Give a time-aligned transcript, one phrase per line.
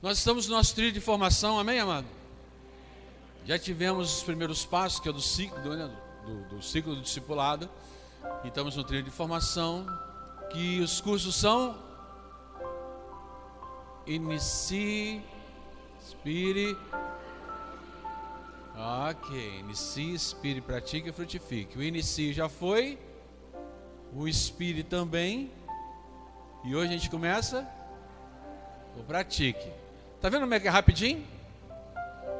[0.00, 2.06] Nós estamos no nosso trilho de formação, amém, amado?
[3.44, 5.90] Já tivemos os primeiros passos, que é do ciclo do, né,
[6.24, 7.68] do, do ciclo do discipulado.
[8.44, 9.84] E estamos no trilho de formação,
[10.52, 11.76] que os cursos são
[14.06, 15.20] Inicie,
[16.00, 16.78] Inspire.
[18.76, 21.76] Ok, inicie, inspire, pratique e frutifique.
[21.76, 22.96] O inicie já foi,
[24.14, 25.50] o inspire também.
[26.64, 27.68] E hoje a gente começa
[28.96, 29.87] o pratique.
[30.20, 31.24] Tá vendo como é que é rapidinho?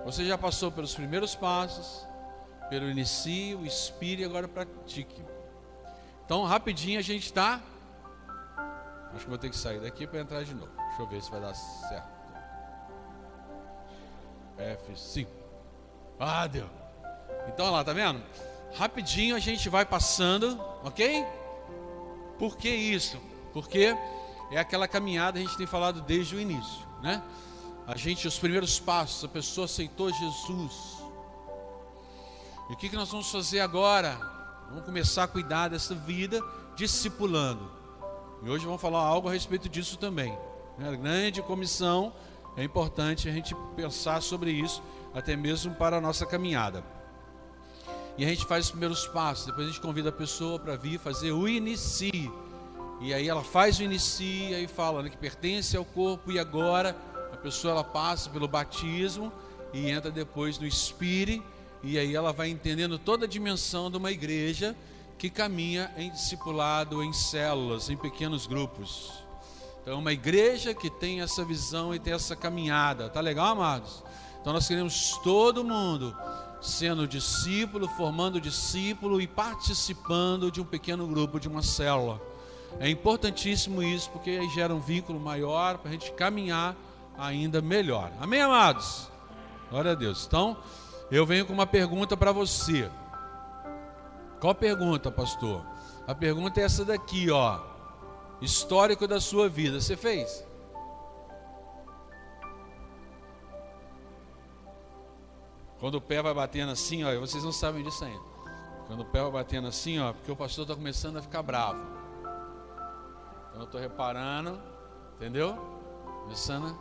[0.04, 2.06] Você já passou pelos primeiros passos,
[2.68, 5.22] pelo inicio, inspire e agora pratique.
[6.24, 7.60] Então, rapidinho a gente está.
[9.14, 10.72] Acho que vou ter que sair daqui para entrar de novo.
[10.76, 12.18] Deixa eu ver se vai dar certo.
[14.58, 15.28] F5.
[16.18, 16.68] Ah, deu.
[17.46, 18.20] Então, olha lá, tá vendo?
[18.76, 21.24] Rapidinho a gente vai passando, ok?
[22.38, 23.20] Por que isso?
[23.52, 23.96] Porque
[24.50, 27.22] é aquela caminhada a gente tem falado desde o início, né?
[27.88, 30.98] A gente, os primeiros passos, a pessoa aceitou Jesus.
[32.68, 34.14] E o que, que nós vamos fazer agora?
[34.68, 36.44] Vamos começar a cuidar dessa vida
[36.76, 37.72] discipulando.
[38.42, 40.38] E hoje vamos falar algo a respeito disso também.
[40.76, 40.86] Né?
[40.86, 42.12] A grande comissão,
[42.58, 44.82] é importante a gente pensar sobre isso,
[45.14, 46.84] até mesmo para a nossa caminhada.
[48.18, 50.98] E a gente faz os primeiros passos, depois a gente convida a pessoa para vir
[50.98, 52.30] fazer o inicie.
[53.00, 56.94] E aí ela faz o inicie, aí fala né, que pertence ao corpo, e agora
[57.38, 59.32] pessoa ela passa pelo batismo
[59.72, 61.44] e entra depois no espírito,
[61.82, 64.76] e aí ela vai entendendo toda a dimensão de uma igreja
[65.16, 69.12] que caminha em discipulado, em células, em pequenos grupos.
[69.82, 73.08] Então, é uma igreja que tem essa visão e tem essa caminhada.
[73.08, 74.02] Tá legal, amados?
[74.40, 76.16] Então, nós queremos todo mundo
[76.60, 82.20] sendo discípulo, formando discípulo e participando de um pequeno grupo, de uma célula.
[82.80, 86.76] É importantíssimo isso, porque aí gera um vínculo maior para a gente caminhar
[87.18, 88.12] ainda melhor.
[88.20, 89.10] Amém, amados?
[89.68, 90.24] Glória a Deus.
[90.26, 90.56] Então,
[91.10, 92.88] eu venho com uma pergunta para você.
[94.40, 95.64] Qual pergunta, pastor?
[96.06, 97.60] A pergunta é essa daqui, ó.
[98.40, 99.80] Histórico da sua vida.
[99.80, 100.46] Você fez?
[105.80, 108.24] Quando o pé vai batendo assim, ó, vocês não sabem disso ainda.
[108.86, 111.80] Quando o pé vai batendo assim, ó, porque o pastor está começando a ficar bravo.
[113.48, 114.60] Então eu estou reparando,
[115.16, 115.56] entendeu?
[116.22, 116.76] Começando,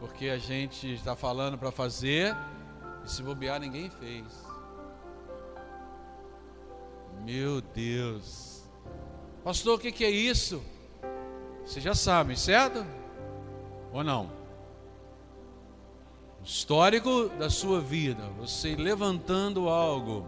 [0.00, 2.34] porque a gente está falando para fazer
[3.04, 4.24] e se bobear ninguém fez.
[7.22, 8.64] Meu Deus.
[9.44, 10.62] Pastor, o que, que é isso?
[11.64, 12.84] Vocês já sabem, certo?
[13.92, 14.40] Ou não?
[16.42, 20.26] histórico da sua vida, você levantando algo.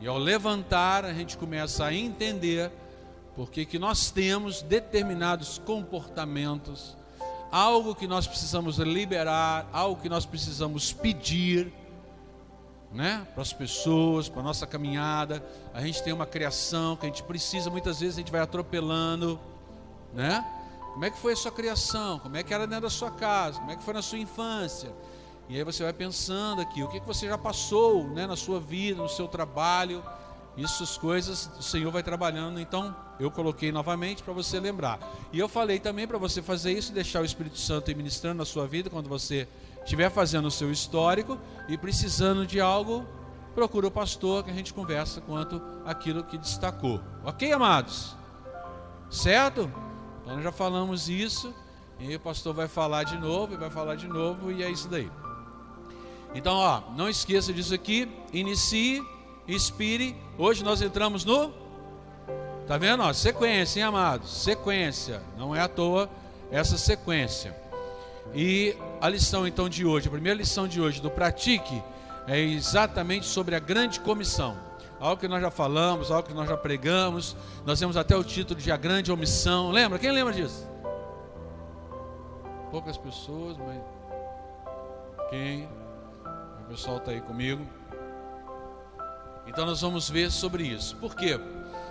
[0.00, 2.70] E ao levantar, a gente começa a entender
[3.34, 6.96] porque que nós temos determinados comportamentos,
[7.52, 11.70] algo que nós precisamos liberar, algo que nós precisamos pedir,
[12.90, 15.44] né, para as pessoas, para a nossa caminhada.
[15.74, 19.38] A gente tem uma criação que a gente precisa, muitas vezes a gente vai atropelando,
[20.14, 20.44] né?
[20.92, 22.18] Como é que foi a sua criação?
[22.18, 23.58] Como é que era dentro da sua casa?
[23.58, 24.92] Como é que foi na sua infância?
[25.48, 28.60] E aí você vai pensando aqui, o que, que você já passou né, na sua
[28.60, 30.02] vida, no seu trabalho.
[30.56, 34.98] Essas coisas o Senhor vai trabalhando, então eu coloquei novamente para você lembrar.
[35.32, 38.66] E eu falei também para você fazer isso, deixar o Espírito Santo ministrando na sua
[38.66, 39.48] vida quando você
[39.82, 43.06] estiver fazendo o seu histórico e precisando de algo,
[43.54, 47.00] procura o pastor que a gente conversa quanto aquilo que destacou.
[47.24, 48.14] Ok, amados?
[49.10, 49.70] Certo?
[50.22, 51.54] Então já falamos isso,
[51.98, 54.88] e o pastor vai falar de novo, e vai falar de novo, e é isso
[54.88, 55.10] daí.
[56.34, 59.02] Então, ó, não esqueça disso aqui, inicie,
[59.46, 60.16] expire.
[60.38, 61.52] Hoje nós entramos no
[62.66, 64.30] Tá vendo, ó, sequência, hein, amados?
[64.30, 66.08] Sequência, não é à toa
[66.50, 67.54] essa sequência.
[68.32, 71.82] E a lição então de hoje, a primeira lição de hoje do Pratique
[72.26, 74.56] é exatamente sobre a grande comissão
[75.02, 77.36] algo que nós já falamos, algo que nós já pregamos.
[77.66, 79.72] Nós temos até o título de A Grande Omissão.
[79.72, 79.98] Lembra?
[79.98, 80.64] Quem lembra disso?
[82.70, 83.82] Poucas pessoas, mas.
[85.28, 85.68] Quem?
[86.60, 87.66] O pessoal está aí comigo.
[89.52, 90.96] Então nós vamos ver sobre isso.
[90.96, 91.38] Por quê?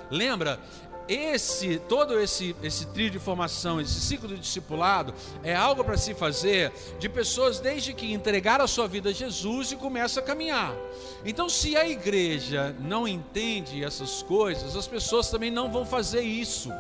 [0.10, 0.60] Lembra?
[1.08, 5.13] esse todo esse esse trio de formação, esse ciclo de discipulado
[5.44, 9.72] é algo para se fazer de pessoas desde que entregaram a sua vida a Jesus
[9.72, 10.74] e começam a caminhar.
[11.25, 16.72] Então, se a igreja não entende essas coisas, as pessoas também não vão fazer isso.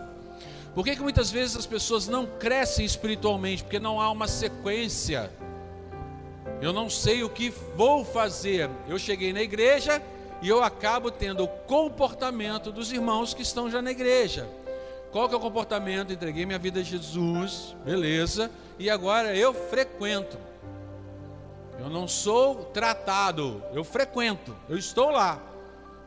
[0.73, 3.63] Por que, que muitas vezes as pessoas não crescem espiritualmente?
[3.63, 5.29] Porque não há uma sequência.
[6.61, 8.69] Eu não sei o que vou fazer.
[8.87, 10.01] Eu cheguei na igreja,
[10.41, 14.49] e eu acabo tendo o comportamento dos irmãos que estão já na igreja.
[15.11, 16.13] qual que é o comportamento?
[16.13, 18.49] Entreguei minha vida a Jesus, beleza,
[18.79, 20.37] e agora eu frequento.
[21.79, 25.41] Eu não sou tratado, eu frequento, eu estou lá.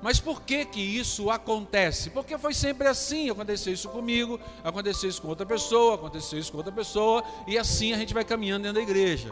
[0.00, 2.10] Mas por que que isso acontece?
[2.10, 6.58] Porque foi sempre assim, aconteceu isso comigo, aconteceu isso com outra pessoa, aconteceu isso com
[6.58, 9.31] outra pessoa, e assim a gente vai caminhando dentro da igreja,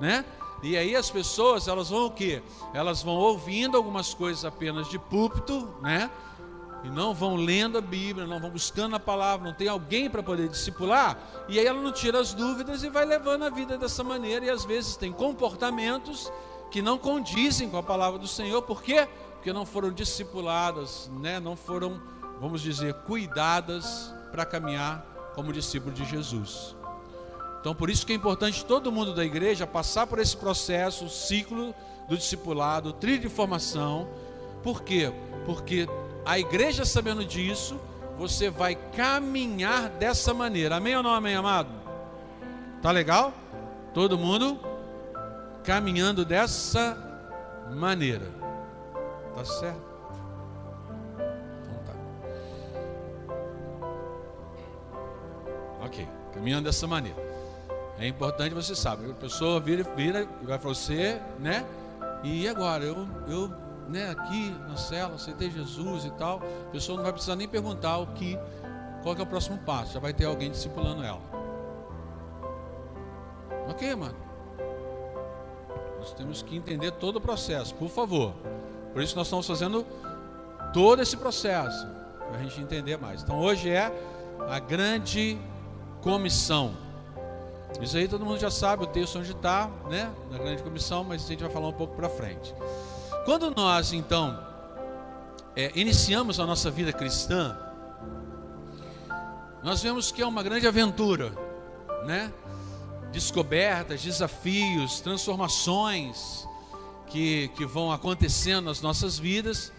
[0.00, 0.24] né?
[0.62, 2.42] E aí as pessoas, elas vão o quê?
[2.72, 6.10] Elas vão ouvindo algumas coisas apenas de púlpito, né?
[6.82, 10.22] E não vão lendo a Bíblia, não vão buscando a palavra, não tem alguém para
[10.22, 11.18] poder discipular,
[11.48, 14.50] e aí ela não tira as dúvidas e vai levando a vida dessa maneira, e
[14.50, 16.30] às vezes tem comportamentos
[16.70, 19.08] que não condizem com a palavra do Senhor, por quê?
[19.34, 21.40] Porque não foram discipuladas, né?
[21.40, 22.00] não foram,
[22.40, 26.76] vamos dizer, cuidadas para caminhar como discípulo de Jesus.
[27.66, 31.10] Então, por isso que é importante todo mundo da igreja passar por esse processo, o
[31.10, 31.74] ciclo
[32.08, 34.08] do discipulado, trilho de formação.
[34.62, 35.12] Por quê?
[35.44, 35.88] Porque
[36.24, 37.76] a igreja sabendo disso,
[38.16, 40.76] você vai caminhar dessa maneira.
[40.76, 41.70] Amém ou não amém, amado?
[42.80, 43.34] Tá legal?
[43.92, 44.60] Todo mundo
[45.64, 46.96] caminhando dessa
[47.74, 48.30] maneira.
[49.34, 49.82] Tá certo?
[51.64, 51.94] Então tá.
[55.84, 57.25] Ok, caminhando dessa maneira.
[57.98, 59.10] É importante você saber.
[59.10, 61.64] A pessoa vira, vira e vai para você, né?
[62.22, 62.84] E agora?
[62.84, 63.50] Eu, eu
[63.88, 66.42] né, aqui na cela, aceitei Jesus e tal.
[66.68, 68.38] A pessoa não vai precisar nem perguntar o que,
[69.02, 69.94] qual é o próximo passo.
[69.94, 71.20] Já vai ter alguém discipulando ela.
[73.68, 74.16] Ok, mano?
[75.98, 78.34] Nós temos que entender todo o processo, por favor.
[78.92, 79.86] Por isso nós estamos fazendo
[80.72, 81.86] todo esse processo
[82.28, 83.22] para a gente entender mais.
[83.22, 83.92] Então hoje é
[84.48, 85.38] a grande
[86.00, 86.85] comissão.
[87.80, 90.10] Isso aí todo mundo já sabe o texto onde está, né?
[90.30, 92.54] Na grande comissão, mas a gente vai falar um pouco para frente.
[93.24, 94.38] Quando nós então
[95.54, 97.56] é, iniciamos a nossa vida cristã,
[99.62, 101.32] nós vemos que é uma grande aventura,
[102.06, 102.32] né?
[103.12, 106.46] Descobertas, desafios, transformações
[107.06, 109.72] que, que vão acontecendo nas nossas vidas.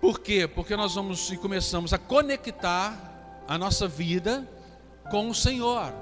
[0.00, 0.48] Por quê?
[0.48, 4.48] Porque nós vamos e começamos a conectar a nossa vida
[5.10, 5.92] com o Senhor.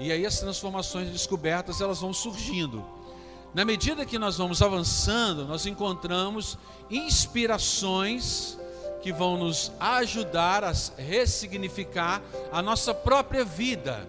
[0.00, 2.82] E aí as transformações descobertas elas vão surgindo.
[3.52, 6.56] Na medida que nós vamos avançando, nós encontramos
[6.90, 8.58] inspirações
[9.02, 14.08] que vão nos ajudar a ressignificar a nossa própria vida.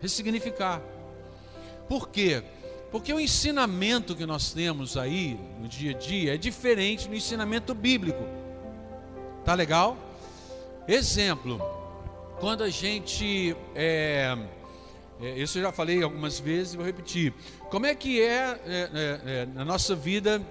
[0.00, 0.82] Ressignificar.
[1.88, 2.42] Por quê?
[2.90, 7.72] Porque o ensinamento que nós temos aí no dia a dia é diferente do ensinamento
[7.72, 8.22] bíblico.
[9.44, 9.96] Tá legal?
[10.88, 11.60] Exemplo,
[12.40, 14.36] quando a gente é,
[15.22, 17.32] é, isso eu já falei algumas vezes e vou repetir.
[17.70, 20.42] Como é que é, é, é, é na nossa vida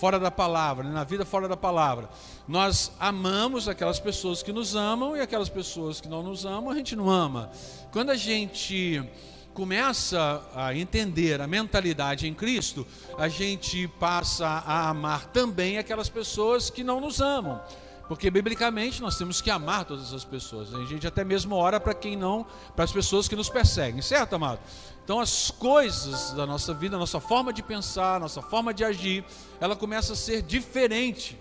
[0.00, 0.90] fora da palavra, né?
[0.94, 2.08] na vida fora da palavra?
[2.48, 6.74] Nós amamos aquelas pessoas que nos amam e aquelas pessoas que não nos amam, a
[6.74, 7.50] gente não ama.
[7.92, 9.04] Quando a gente
[9.52, 12.86] começa a entender a mentalidade em Cristo,
[13.18, 17.60] a gente passa a amar também aquelas pessoas que não nos amam.
[18.08, 20.74] Porque biblicamente nós temos que amar todas as pessoas.
[20.74, 24.34] A gente até mesmo ora para quem não, para as pessoas que nos perseguem, certo,
[24.34, 24.60] amado?
[25.04, 28.84] Então as coisas da nossa vida, a nossa forma de pensar, a nossa forma de
[28.84, 29.24] agir,
[29.60, 31.38] ela começa a ser diferente.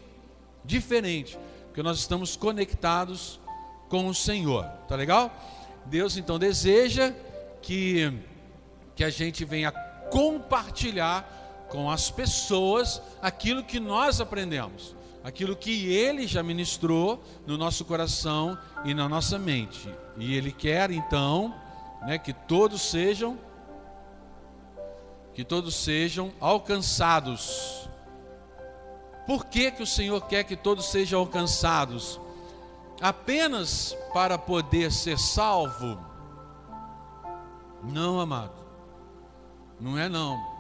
[0.64, 3.40] Diferente, porque nós estamos conectados
[3.90, 4.64] com o Senhor.
[4.88, 5.32] Tá legal?
[5.88, 7.14] Deus então deseja
[7.62, 8.14] que
[8.96, 9.72] que a gente venha
[10.12, 17.86] compartilhar com as pessoas aquilo que nós aprendemos aquilo que ele já ministrou no nosso
[17.86, 19.94] coração e na nossa mente.
[20.18, 21.54] E ele quer então,
[22.06, 23.38] né, que todos sejam
[25.34, 27.90] que todos sejam alcançados.
[29.26, 32.20] Por que que o Senhor quer que todos sejam alcançados?
[33.00, 35.98] Apenas para poder ser salvo?
[37.82, 38.62] Não, amado.
[39.80, 40.51] Não é não.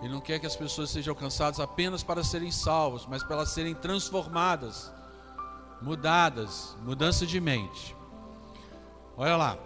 [0.00, 3.50] Ele não quer que as pessoas sejam alcançadas apenas para serem salvos, mas para elas
[3.50, 4.90] serem transformadas,
[5.82, 7.94] mudadas, mudança de mente.
[9.16, 9.58] Olha lá.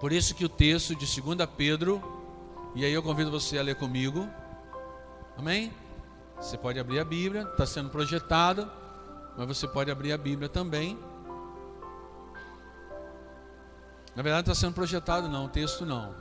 [0.00, 2.02] Por isso que o texto de 2 Pedro,
[2.74, 4.28] e aí eu convido você a ler comigo.
[5.36, 5.72] Amém?
[6.36, 8.68] Você pode abrir a Bíblia, está sendo projetado,
[9.36, 10.98] mas você pode abrir a Bíblia também.
[14.16, 16.14] Na verdade, está sendo projetado, não, o texto não.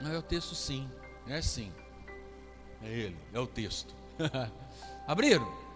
[0.00, 0.88] Não é o texto sim,
[1.26, 1.72] é sim.
[2.82, 3.94] É ele, é o texto.
[5.06, 5.68] Abriram?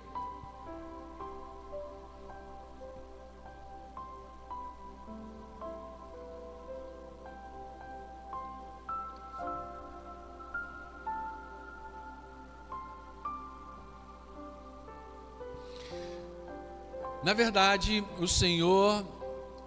[17.22, 19.06] Na verdade, o Senhor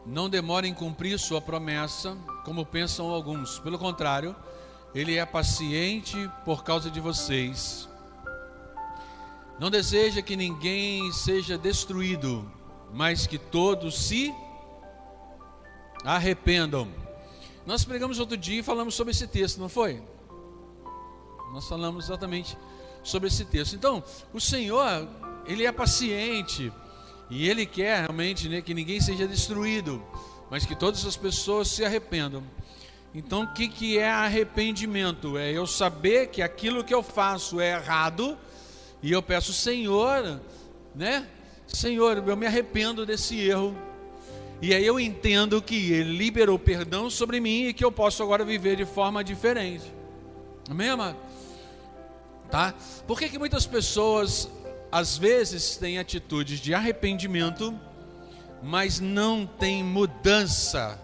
[0.05, 3.59] não demora em cumprir sua promessa, como pensam alguns.
[3.59, 4.35] Pelo contrário,
[4.93, 7.89] ele é paciente por causa de vocês.
[9.59, 12.49] Não deseja que ninguém seja destruído,
[12.93, 14.33] mas que todos se
[16.03, 16.87] arrependam.
[17.65, 20.03] Nós pregamos outro dia e falamos sobre esse texto, não foi?
[21.51, 22.55] Nós falamos exatamente
[23.03, 23.75] sobre esse texto.
[23.75, 25.07] Então, o Senhor,
[25.47, 26.71] ele é paciente
[27.29, 30.03] e ele quer realmente né, que ninguém seja destruído,
[30.49, 32.43] mas que todas as pessoas se arrependam.
[33.13, 35.37] Então, o que, que é arrependimento?
[35.37, 38.37] É eu saber que aquilo que eu faço é errado
[39.01, 40.41] e eu peço, Senhor,
[40.93, 41.27] né?
[41.67, 43.75] Senhor, eu me arrependo desse erro.
[44.61, 48.43] E aí eu entendo que Ele liberou perdão sobre mim e que eu posso agora
[48.43, 49.85] viver de forma diferente.
[50.69, 51.17] Amém, amado?
[52.49, 52.73] Tá?
[53.07, 54.49] Por que, que muitas pessoas
[54.91, 57.77] às vezes têm atitudes de arrependimento,
[58.65, 60.99] mas não têm mudança?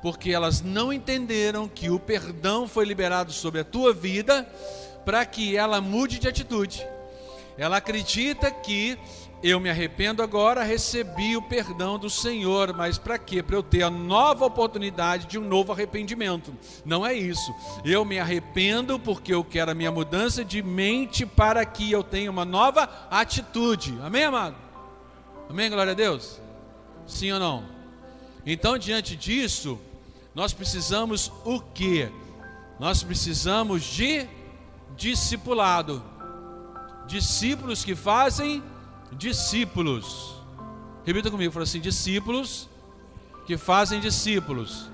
[0.00, 4.48] Porque elas não entenderam que o perdão foi liberado sobre a tua vida
[5.04, 6.86] para que ela mude de atitude.
[7.58, 8.96] Ela acredita que
[9.42, 13.42] eu me arrependo agora, recebi o perdão do Senhor, mas para quê?
[13.42, 16.54] Para eu ter a nova oportunidade de um novo arrependimento.
[16.84, 17.52] Não é isso.
[17.84, 22.30] Eu me arrependo porque eu quero a minha mudança de mente para que eu tenha
[22.30, 23.98] uma nova atitude.
[24.02, 24.56] Amém, amado?
[25.48, 26.40] Amém, glória a Deus?
[27.10, 27.64] Sim ou não?
[28.46, 29.78] Então, diante disso,
[30.34, 32.10] nós precisamos o quê?
[32.78, 34.26] Nós precisamos de
[34.96, 36.02] discipulado.
[37.06, 38.62] Discípulos que fazem
[39.12, 40.34] discípulos.
[41.04, 42.68] Repita comigo, fala assim: discípulos
[43.44, 44.88] que fazem discípulos.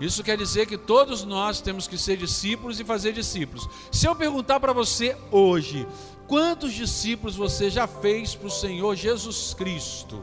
[0.00, 3.68] Isso quer dizer que todos nós temos que ser discípulos e fazer discípulos.
[3.92, 5.86] Se eu perguntar para você hoje,
[6.26, 10.22] quantos discípulos você já fez para o Senhor Jesus Cristo?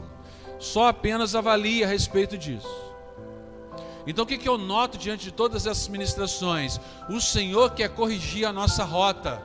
[0.58, 2.68] Só apenas avalie a respeito disso.
[4.06, 6.80] Então o que, que eu noto diante de todas essas ministrações?
[7.10, 9.42] O Senhor quer corrigir a nossa rota.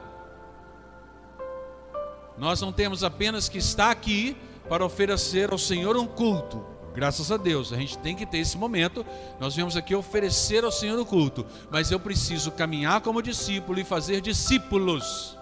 [2.38, 4.38] Nós não temos apenas que estar aqui
[4.70, 6.66] para oferecer ao Senhor um culto.
[6.94, 9.06] Graças a Deus, a gente tem que ter esse momento.
[9.40, 13.84] Nós viemos aqui oferecer ao Senhor o culto, mas eu preciso caminhar como discípulo e
[13.84, 15.38] fazer discípulos.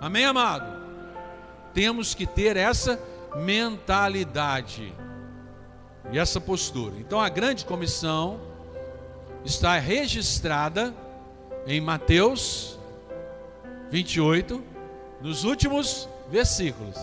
[0.00, 0.86] Amém, amado?
[1.74, 2.98] Temos que ter essa
[3.36, 4.94] mentalidade
[6.10, 6.94] e essa postura.
[6.98, 8.40] Então a grande comissão
[9.44, 10.94] está registrada
[11.66, 12.78] em Mateus
[13.90, 14.62] 28,
[15.20, 16.96] nos últimos versículos.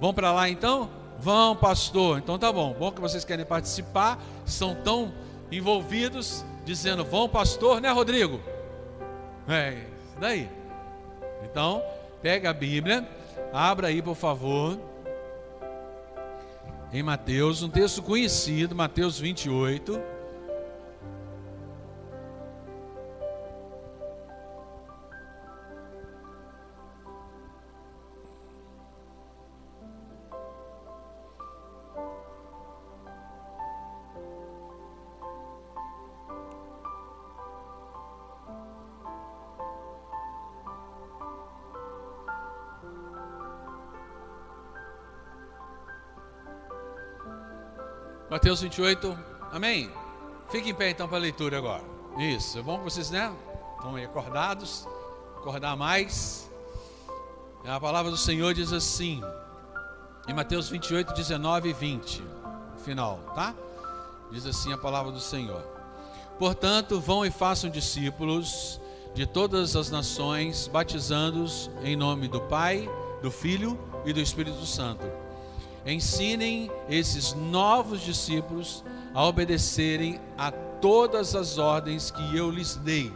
[0.00, 0.90] Vão para lá então?
[1.18, 2.18] Vão, pastor.
[2.18, 2.74] Então tá bom.
[2.74, 5.12] Bom que vocês querem participar, são tão
[5.50, 8.40] envolvidos, dizendo: Vão, pastor, né, Rodrigo?
[9.48, 10.48] É, isso daí.
[11.44, 11.82] Então,
[12.22, 13.08] pega a Bíblia,
[13.52, 14.78] abra aí, por favor.
[16.94, 20.00] Em Mateus, um texto conhecido, Mateus 28.
[48.44, 49.18] Mateus 28,
[49.52, 49.90] amém?
[50.50, 51.82] Fique em pé então para a leitura agora.
[52.18, 53.34] Isso, é bom que vocês, né?
[53.74, 54.86] Estão aí acordados,
[55.38, 56.50] acordar mais.
[57.64, 59.22] A palavra do Senhor diz assim,
[60.28, 62.22] em Mateus 28, 19 e 20,
[62.84, 63.54] final, tá?
[64.30, 65.62] Diz assim a palavra do Senhor:
[66.38, 68.78] Portanto, vão e façam discípulos
[69.14, 72.86] de todas as nações, batizando-os em nome do Pai,
[73.22, 75.23] do Filho e do Espírito Santo
[75.86, 83.12] Ensinem esses novos discípulos a obedecerem a todas as ordens que eu lhes dei.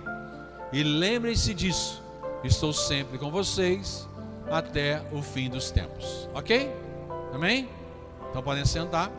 [0.73, 2.03] E lembrem-se disso,
[2.45, 4.07] estou sempre com vocês
[4.51, 6.29] até o fim dos tempos.
[6.35, 6.71] Ok?
[7.33, 7.69] Amém?
[8.31, 9.11] Então podem sentar.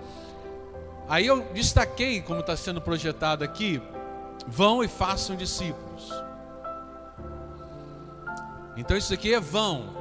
[1.07, 3.81] Aí eu destaquei, como está sendo projetado aqui,
[4.47, 6.11] vão e façam discípulos.
[8.77, 9.97] Então isso aqui é vão.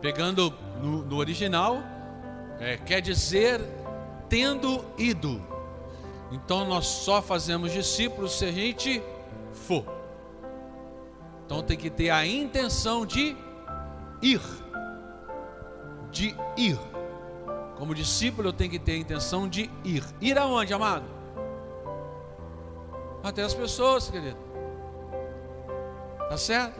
[0.00, 1.82] Pegando no, no original,
[2.60, 3.60] é, quer dizer
[4.28, 5.42] tendo ido.
[6.30, 9.02] Então nós só fazemos discípulos se a gente
[9.52, 9.84] for.
[11.44, 13.36] Então tem que ter a intenção de
[14.20, 14.40] ir.
[16.10, 16.78] De ir.
[17.76, 20.04] Como discípulo eu tenho que ter a intenção de ir.
[20.20, 21.04] Ir aonde, amado?
[23.22, 24.36] Até as pessoas, querido.
[26.28, 26.78] Tá certo?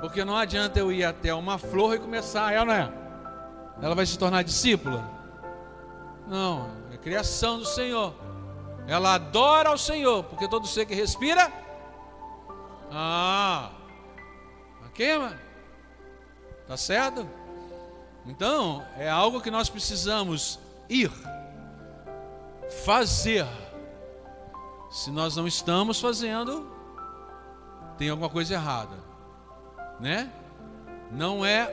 [0.00, 2.92] Porque não adianta eu ir até uma flor e começar, ela não é?
[3.82, 5.15] Ela vai se tornar discípula.
[6.26, 8.14] Não, é criação do Senhor.
[8.86, 11.52] Ela adora ao Senhor, porque todo ser que respira.
[12.90, 13.70] Ah,
[14.86, 15.38] ok, mano?
[16.66, 17.28] Tá certo?
[18.24, 21.12] Então, é algo que nós precisamos ir,
[22.84, 23.46] fazer.
[24.90, 26.72] Se nós não estamos fazendo,
[27.98, 28.96] tem alguma coisa errada,
[30.00, 30.32] né?
[31.10, 31.70] Não é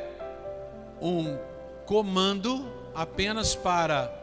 [1.02, 1.38] um
[1.86, 4.23] comando apenas para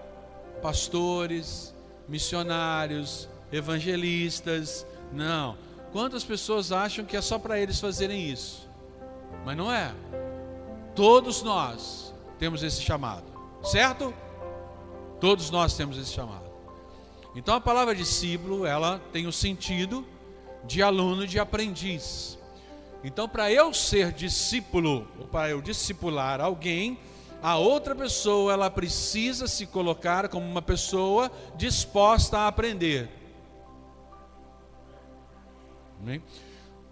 [0.61, 1.75] pastores,
[2.09, 4.87] missionários, evangelistas.
[5.13, 5.57] Não.
[5.93, 8.69] Quantas pessoas acham que é só para eles fazerem isso?
[9.45, 9.93] Mas não é.
[10.95, 13.25] Todos nós temos esse chamado,
[13.63, 14.15] certo?
[15.21, 16.51] Todos nós temos esse chamado.
[17.35, 20.05] Então a palavra discípulo, ela tem o sentido
[20.65, 22.39] de aluno, de aprendiz.
[23.03, 26.99] Então, para eu ser discípulo, ou para eu discipular alguém,
[27.43, 33.09] a outra pessoa ela precisa se colocar como uma pessoa disposta a aprender.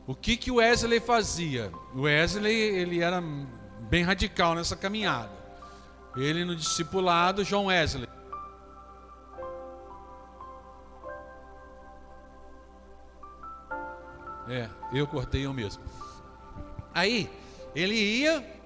[0.06, 1.70] O que que o Wesley fazia?
[1.94, 3.22] O Wesley ele era
[3.90, 5.30] bem radical nessa caminhada.
[6.16, 8.08] Ele no discipulado João Wesley.
[14.48, 15.82] É, eu cortei eu mesmo.
[16.94, 17.30] Aí
[17.74, 18.57] ele ia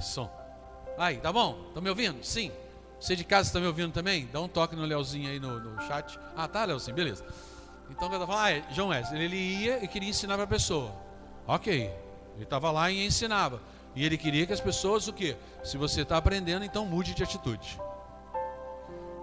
[0.00, 0.30] som.
[0.98, 1.64] Aí, tá bom?
[1.68, 2.22] Estão me ouvindo?
[2.24, 2.52] Sim.
[2.98, 4.28] Você de casa está me ouvindo também?
[4.30, 6.18] Dá um toque no Leozinho aí no, no chat.
[6.36, 7.24] Ah, tá, Leozinho, beleza.
[7.90, 10.92] Então, eu falando, ah, é, João Wesley, ele ia e queria ensinar para a pessoa.
[11.46, 11.90] Ok.
[12.34, 13.60] Ele estava lá e ensinava.
[13.94, 15.36] E ele queria que as pessoas, o quê?
[15.64, 17.80] Se você está aprendendo, então mude de atitude.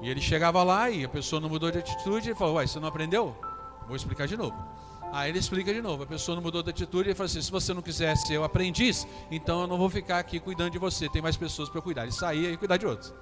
[0.02, 2.80] E ele chegava lá e a pessoa não mudou de atitude, ele falou, uai, você
[2.80, 3.36] não aprendeu?
[3.88, 4.56] Vou explicar de novo.
[5.12, 6.04] Aí ele explica de novo.
[6.04, 7.10] A pessoa não mudou de atitude.
[7.10, 10.20] Ele fala assim: se você não quiser ser o aprendiz, então eu não vou ficar
[10.20, 11.10] aqui cuidando de você.
[11.10, 12.04] Tem mais pessoas para cuidar.
[12.04, 13.14] Ele saía e cuidar de outros.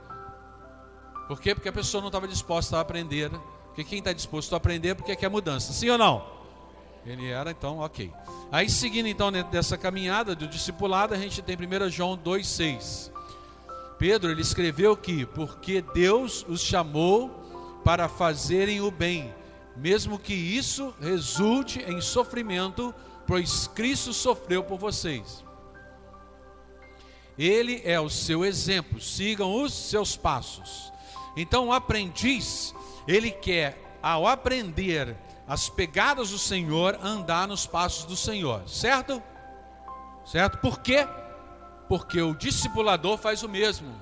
[1.28, 1.56] Por quê?
[1.56, 3.32] Porque a pessoa não estava disposta a aprender.
[3.32, 3.40] Né?
[3.68, 5.74] Porque quem está disposto a aprender, porque quer mudança.
[5.74, 6.36] Sim ou não?
[7.06, 8.12] Ele era, então, ok.
[8.52, 13.12] Aí seguindo então dessa caminhada do discipulado, a gente tem 1 João 2,6.
[14.00, 17.30] Pedro ele escreveu que porque Deus os chamou
[17.84, 19.34] para fazerem o bem
[19.76, 22.94] mesmo que isso resulte em sofrimento,
[23.28, 25.44] pois Cristo sofreu por vocês.
[27.38, 30.92] Ele é o seu exemplo, sigam os seus passos.
[31.36, 32.74] Então, o aprendiz,
[33.08, 39.22] ele quer, ao aprender as pegadas do Senhor, andar nos passos do Senhor, certo?
[40.26, 40.58] Certo?
[40.60, 41.08] Por quê?
[41.90, 43.94] Porque o discipulador faz o mesmo,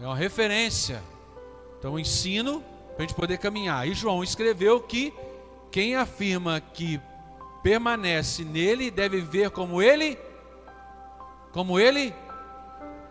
[0.00, 1.02] é uma referência.
[1.78, 2.64] Então, o ensino
[2.96, 3.86] para a gente poder caminhar.
[3.86, 5.12] E João escreveu que
[5.70, 6.98] quem afirma que
[7.62, 10.18] permanece nele deve ver como ele,
[11.52, 12.14] como ele,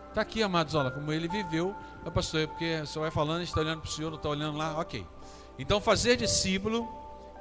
[0.08, 1.74] está aqui, amados, olha, como ele viveu.
[2.04, 4.58] Ah, pastor, é porque você vai falando, está olhando para o Senhor, não está olhando
[4.58, 5.06] lá, ok.
[5.58, 6.88] Então, fazer discípulo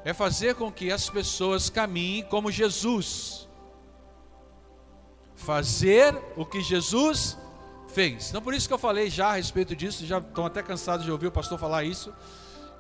[0.04, 3.50] é fazer com que as pessoas caminhem como Jesus.
[5.36, 7.38] Fazer o que Jesus
[7.96, 8.30] fez.
[8.30, 11.12] Então por isso que eu falei já a respeito disso, já estão até cansados de
[11.12, 12.14] ouvir o pastor falar isso,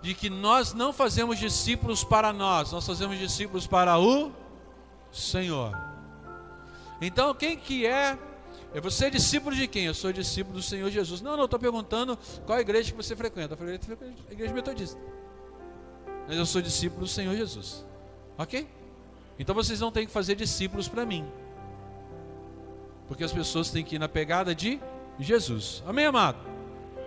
[0.01, 4.31] de que nós não fazemos discípulos para nós, nós fazemos discípulos para o
[5.13, 5.71] Senhor.
[7.01, 8.19] Então quem que é?
[8.73, 9.85] É você discípulo de quem?
[9.85, 11.21] Eu sou discípulo do Senhor Jesus.
[11.21, 13.53] Não, não, estou perguntando qual igreja que você frequenta.
[13.53, 13.79] Eu falei,
[14.29, 14.99] a igreja metodista.
[16.27, 17.85] Mas eu sou discípulo do Senhor Jesus.
[18.37, 18.67] Ok?
[19.39, 21.25] Então vocês não têm que fazer discípulos para mim.
[23.07, 24.81] Porque as pessoas têm que ir na pegada de
[25.19, 25.83] Jesus.
[25.85, 26.37] Amém, amado?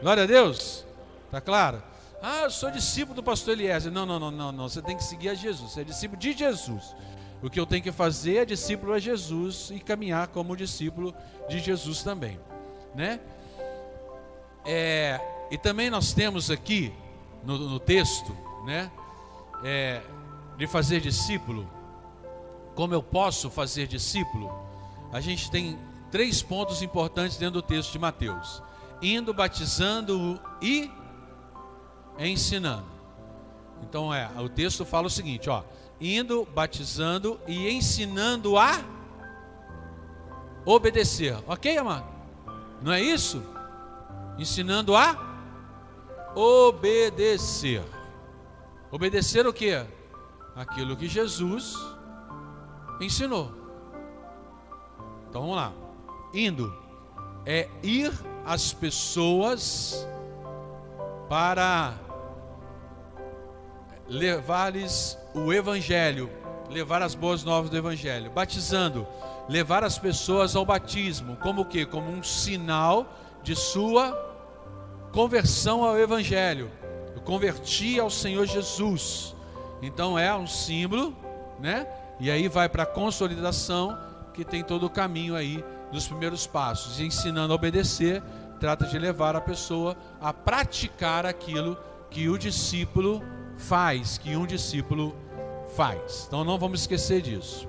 [0.01, 0.85] Glória a Deus.
[1.31, 1.83] Tá claro?
[2.23, 3.93] Ah, eu sou discípulo do pastor Eliezer.
[3.93, 4.69] Não, não, não, não, não.
[4.69, 5.73] Você tem que seguir a Jesus.
[5.73, 6.95] Você é discípulo de Jesus.
[7.43, 11.15] O que eu tenho que fazer é discípulo a Jesus e caminhar como discípulo
[11.49, 12.39] de Jesus também,
[12.95, 13.21] né?
[14.65, 16.93] É, e também nós temos aqui
[17.45, 18.91] no, no texto, né?
[19.63, 20.03] É,
[20.57, 21.71] de fazer discípulo.
[22.75, 24.53] Como eu posso fazer discípulo?
[25.13, 25.79] A gente tem
[26.11, 28.63] três pontos importantes dentro do texto de Mateus:
[29.01, 30.91] indo, batizando e
[32.19, 32.87] ensinando.
[33.83, 35.63] Então é, o texto fala o seguinte, ó,
[36.01, 38.83] indo, batizando e ensinando a
[40.65, 41.37] obedecer.
[41.47, 42.07] OK, amado?
[42.83, 43.43] Não é isso?
[44.37, 45.17] Ensinando a
[46.35, 47.83] obedecer.
[48.91, 49.75] Obedecer o que?
[50.57, 51.75] Aquilo que Jesus
[53.01, 53.53] ensinou.
[55.29, 55.88] Então vamos lá
[56.33, 56.75] indo
[57.45, 58.13] é ir
[58.45, 60.07] às pessoas
[61.29, 61.95] para
[64.07, 66.31] levar-lhes o evangelho,
[66.71, 69.07] levar as boas novas do evangelho, batizando,
[69.49, 71.85] levar as pessoas ao batismo, como o quê?
[71.85, 73.07] Como um sinal
[73.43, 74.13] de sua
[75.13, 76.71] conversão ao evangelho.
[77.15, 79.35] Eu converti ao Senhor Jesus.
[79.81, 81.15] Então é um símbolo,
[81.59, 81.87] né?
[82.21, 83.99] E aí vai para a consolidação,
[84.35, 87.01] que tem todo o caminho aí dos primeiros passos.
[87.01, 88.23] E ensinando a obedecer,
[88.59, 91.79] trata de levar a pessoa a praticar aquilo
[92.11, 93.23] que o discípulo
[93.57, 95.15] faz, que um discípulo
[95.75, 96.25] faz.
[96.27, 97.69] Então não vamos esquecer disso.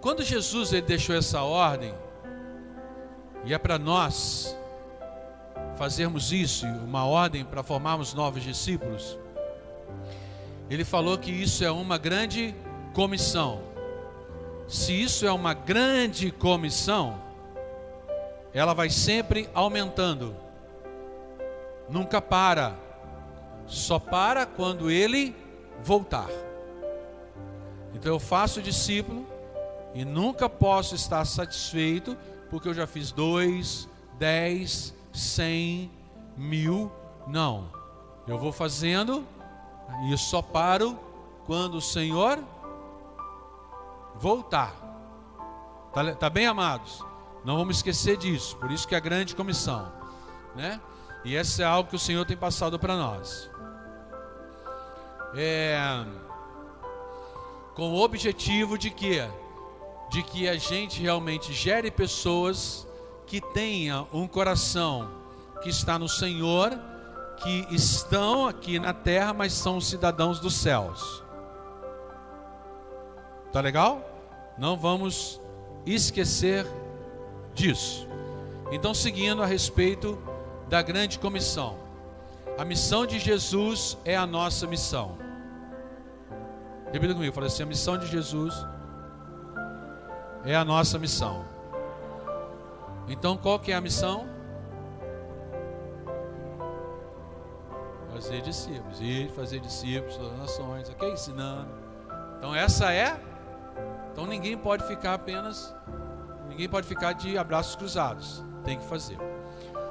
[0.00, 1.94] Quando Jesus ele deixou essa ordem,
[3.44, 4.56] e é para nós
[5.76, 9.18] fazermos isso, uma ordem para formarmos novos discípulos,
[10.68, 12.54] ele falou que isso é uma grande
[12.92, 13.75] comissão.
[14.68, 17.22] Se isso é uma grande comissão,
[18.52, 20.34] ela vai sempre aumentando,
[21.88, 22.74] nunca para,
[23.66, 25.36] só para quando ele
[25.84, 26.28] voltar.
[27.94, 29.26] Então eu faço discípulo
[29.94, 32.16] e nunca posso estar satisfeito
[32.50, 35.90] porque eu já fiz dois, dez, cem,
[36.36, 36.90] mil.
[37.26, 37.70] Não,
[38.26, 39.24] eu vou fazendo
[40.10, 40.98] e só paro
[41.46, 42.38] quando o Senhor
[44.18, 44.74] voltar.
[45.92, 47.04] Tá, tá, bem, amados?
[47.44, 48.56] Não vamos esquecer disso.
[48.56, 49.92] Por isso que é a grande comissão,
[50.54, 50.80] né?
[51.24, 53.50] E essa é algo que o Senhor tem passado para nós.
[55.34, 55.78] É,
[57.74, 59.28] com o objetivo de que
[60.08, 62.86] de que a gente realmente gere pessoas
[63.26, 65.10] que tenham um coração
[65.62, 66.78] que está no Senhor
[67.36, 71.22] que estão aqui na terra, mas são cidadãos dos céus.
[73.56, 74.02] Tá legal?
[74.58, 75.40] Não vamos
[75.86, 76.66] esquecer
[77.54, 78.06] disso.
[78.70, 80.18] Então, seguindo a respeito
[80.68, 81.78] da grande comissão.
[82.58, 85.16] A missão de Jesus é a nossa missão.
[86.92, 88.54] Repita comigo, fala assim: a missão de Jesus
[90.44, 91.42] é a nossa missão.
[93.08, 94.28] Então, qual que é a missão?
[98.12, 101.10] fazer discípulos, e fazer discípulos das nações, ok?
[101.10, 101.70] Ensinando.
[102.36, 103.18] Então essa é.
[104.16, 105.74] Então ninguém pode ficar apenas,
[106.48, 108.42] ninguém pode ficar de abraços cruzados.
[108.64, 109.18] Tem que fazer.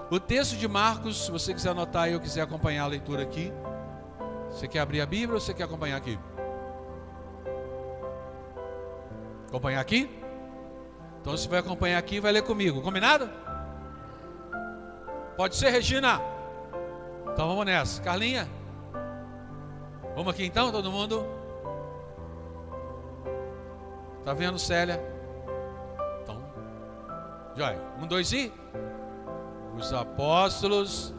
[0.10, 3.54] O texto de Marcos, se você quiser anotar e eu quiser acompanhar a leitura aqui.
[4.50, 6.18] Você quer abrir a Bíblia ou você quer acompanhar aqui?
[9.48, 10.10] Acompanhar aqui?
[11.22, 12.82] Então você vai acompanhar aqui e vai ler comigo.
[12.82, 13.30] Combinado?
[15.38, 16.20] Pode ser, Regina?
[17.32, 18.02] Então vamos nessa.
[18.02, 18.50] Carlinha?
[20.16, 21.45] Vamos aqui então, todo mundo?
[24.26, 25.00] Tá vendo, Célia?
[26.24, 26.44] Então,
[27.56, 27.80] joia.
[28.02, 28.52] Um, dois e.
[29.78, 31.14] Os apóstolos.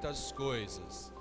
[0.00, 1.12] Muitas coisas.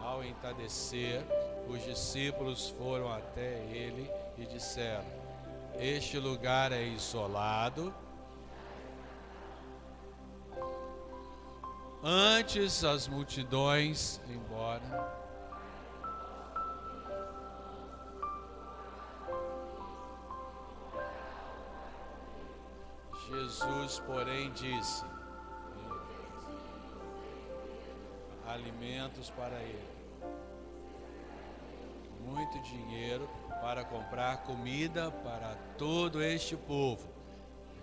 [0.00, 1.24] Ao entardecer,
[1.68, 4.08] os discípulos foram até ele
[4.38, 5.04] e disseram:
[5.74, 7.92] Este lugar é isolado.
[12.00, 15.20] Antes as multidões embora.
[23.28, 25.11] Jesus, porém, disse:
[28.62, 30.02] alimentos para ele
[32.24, 33.28] muito dinheiro
[33.60, 37.08] para comprar comida para todo este povo.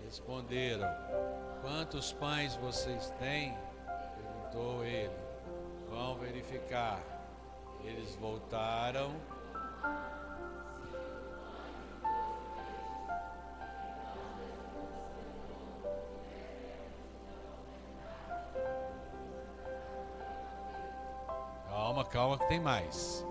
[0.04, 0.88] Responderam:
[1.62, 3.56] Quantos pães vocês têm?
[4.16, 5.14] Perguntou ele.
[5.88, 7.00] Vão verificar.
[7.84, 9.14] Eles voltaram.
[22.10, 23.24] Calma, que tem mais.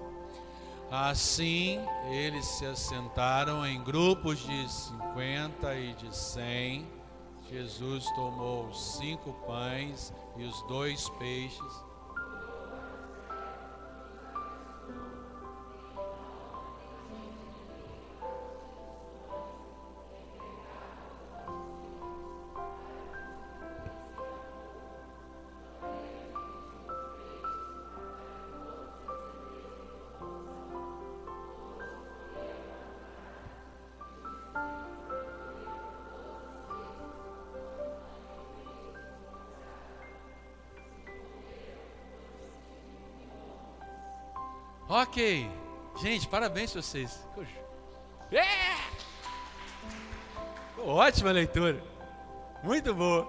[0.90, 6.88] Assim, eles se assentaram em grupos de cinquenta e de cem.
[7.50, 11.89] Jesus tomou os cinco pães e os dois peixes
[46.30, 47.28] parabéns para vocês.
[48.32, 48.78] É!
[50.78, 51.84] Ótima leitura.
[52.64, 53.28] Muito boa.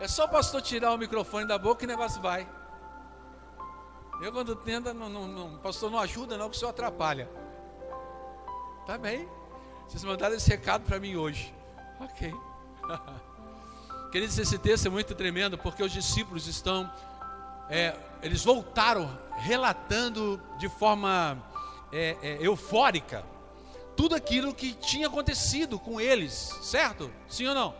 [0.00, 2.48] É só o pastor tirar o microfone da boca e o negócio vai.
[4.20, 7.28] Eu quando tenta, não, não, não, pastor não ajuda não, que o senhor atrapalha.
[8.86, 9.28] Tá bem.
[9.86, 11.54] Vocês mandaram esse recado para mim hoje.
[12.00, 12.32] Ok.
[14.10, 16.90] Queridos, esse texto é muito tremendo porque os discípulos estão
[17.68, 21.42] é, eles voltaram relatando de forma
[21.92, 23.24] é, é, eufórica
[23.96, 27.10] tudo aquilo que tinha acontecido com eles, certo?
[27.28, 27.74] Sim ou não?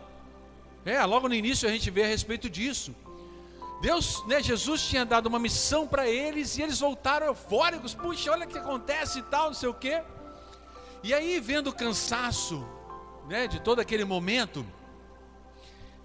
[0.85, 2.95] É, logo no início a gente vê a respeito disso.
[3.81, 7.93] Deus, né, Jesus tinha dado uma missão para eles e eles voltaram eufóricos.
[7.93, 10.01] Puxa, olha o que acontece e tal, não sei o quê.
[11.03, 12.65] E aí, vendo o cansaço
[13.27, 14.65] né, de todo aquele momento,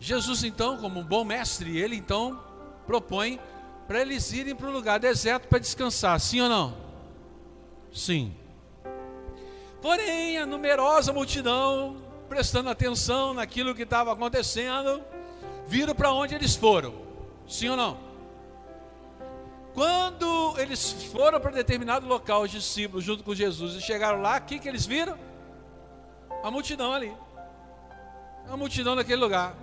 [0.01, 2.42] Jesus, então, como um bom mestre, ele então
[2.87, 3.38] propõe
[3.87, 6.88] para eles irem para um lugar deserto para descansar, sim ou não?
[7.92, 8.35] Sim.
[9.81, 11.96] Porém, a numerosa multidão,
[12.29, 15.03] prestando atenção naquilo que estava acontecendo,
[15.66, 16.94] viram para onde eles foram,
[17.46, 17.98] sim ou não?
[19.74, 24.40] Quando eles foram para determinado local, os discípulos, junto com Jesus, e chegaram lá, o
[24.40, 25.16] que, que eles viram?
[26.42, 27.14] A multidão ali.
[28.51, 29.55] A multidão naquele lugar.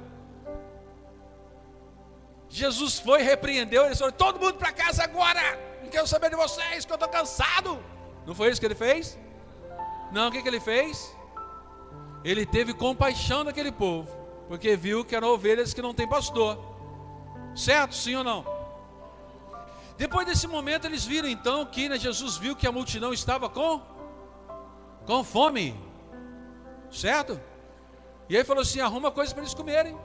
[2.47, 5.41] Jesus foi, repreendeu, ele falou: todo mundo para casa agora,
[5.83, 7.83] não quero saber de vocês, que eu estou cansado.
[8.25, 9.17] Não foi isso que ele fez?
[10.11, 11.15] Não, o que, que ele fez?
[12.23, 14.09] Ele teve compaixão daquele povo,
[14.47, 16.57] porque viu que eram ovelhas que não tem pastor.
[17.55, 17.93] Certo?
[17.93, 18.45] Sim ou não?
[19.97, 23.81] Depois desse momento, eles viram então que né, Jesus viu que a multidão estava com,
[25.05, 25.79] com fome.
[26.91, 27.39] Certo?
[28.27, 29.97] E aí falou assim: arruma coisa para eles comerem.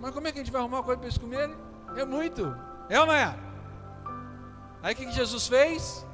[0.00, 1.56] Mas como é que a gente vai arrumar uma coisa para eles comerem?
[1.96, 2.56] É muito.
[2.88, 3.49] É ou não é?
[4.82, 6.06] Aí o que, que Jesus fez?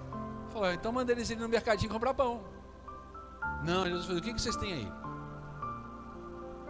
[0.51, 2.43] Falou, então manda eles irem no mercadinho comprar pão.
[3.65, 4.93] Não, Jesus falou, o que, que vocês têm aí?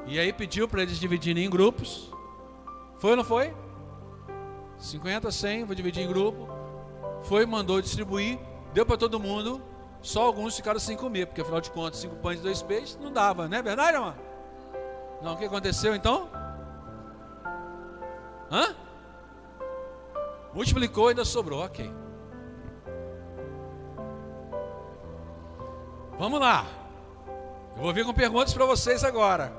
[0.07, 2.13] E aí pediu para eles dividirem em grupos.
[2.99, 3.55] Foi ou não foi?
[4.79, 6.49] 50, 100, vou dividir em grupo.
[7.23, 8.39] Foi, mandou distribuir,
[8.73, 9.61] deu para todo mundo.
[10.01, 13.13] Só alguns ficaram sem comer, porque afinal de contas, cinco pães e dois peixes não
[13.13, 13.61] dava, né?
[13.63, 14.15] Verdade, irmão?
[15.23, 16.29] Não, o que aconteceu então?
[18.51, 18.77] Hã?
[20.55, 21.93] Multiplicou ainda sobrou, ok.
[26.19, 26.67] Vamos lá.
[27.77, 29.53] Eu vou vir com perguntas para vocês agora.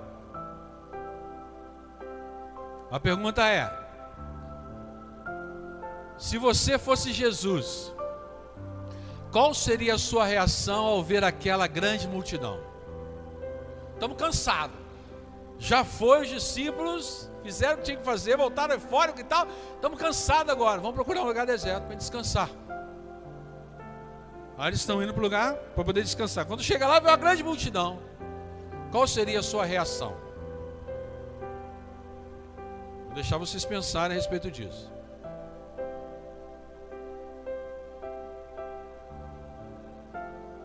[2.90, 3.72] A pergunta é:
[6.18, 7.94] se você fosse Jesus,
[9.32, 12.60] qual seria a sua reação ao ver aquela grande multidão?
[13.94, 14.78] Estamos cansados.
[15.60, 19.48] Já foi os discípulos fizeram o que tinha que fazer, voltaram eufóricos e tal.
[19.76, 22.50] Estamos cansados agora, vamos procurar um lugar deserto para descansar.
[24.58, 26.46] Aí eles estão indo para o lugar para poder descansar.
[26.46, 28.00] Quando chega lá, vê uma grande multidão.
[28.92, 30.14] Qual seria a sua reação?
[33.06, 34.92] Vou deixar vocês pensarem a respeito disso.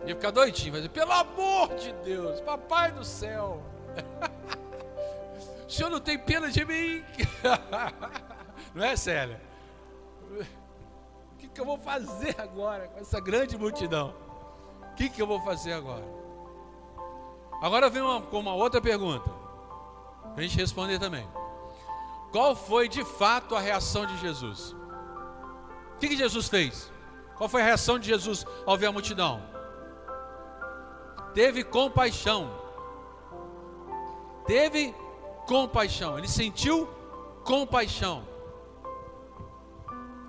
[0.04, 3.62] Ia ficar doidinho, vai dizer, pelo amor de Deus, papai do céu.
[5.72, 7.02] O senhor não tem pena de mim?
[8.74, 9.40] Não é, Célia?
[11.32, 14.14] O que, que eu vou fazer agora com essa grande multidão?
[14.90, 16.04] O que, que eu vou fazer agora?
[17.62, 19.30] Agora vem uma, uma outra pergunta,
[20.34, 21.26] para a gente responder também.
[22.30, 24.76] Qual foi de fato a reação de Jesus?
[25.94, 26.92] O que, que Jesus fez?
[27.38, 29.42] Qual foi a reação de Jesus ao ver a multidão?
[31.32, 32.60] Teve compaixão.
[34.46, 34.94] Teve
[35.46, 36.18] compaixão.
[36.18, 36.88] Ele sentiu
[37.44, 38.24] compaixão.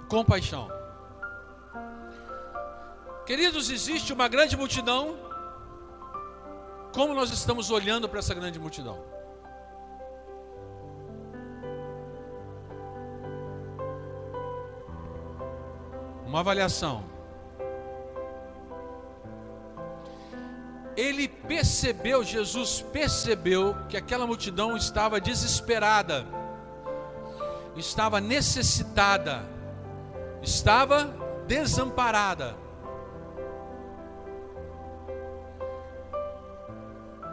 [0.10, 0.69] Compaixão.
[3.26, 5.15] Queridos, existe uma grande multidão.
[6.93, 9.04] Como nós estamos olhando para essa grande multidão?
[16.26, 17.12] Uma avaliação.
[20.95, 26.25] Ele percebeu, Jesus percebeu que aquela multidão estava desesperada,
[27.75, 29.43] estava necessitada,
[30.41, 31.13] estava
[31.47, 32.56] desamparada.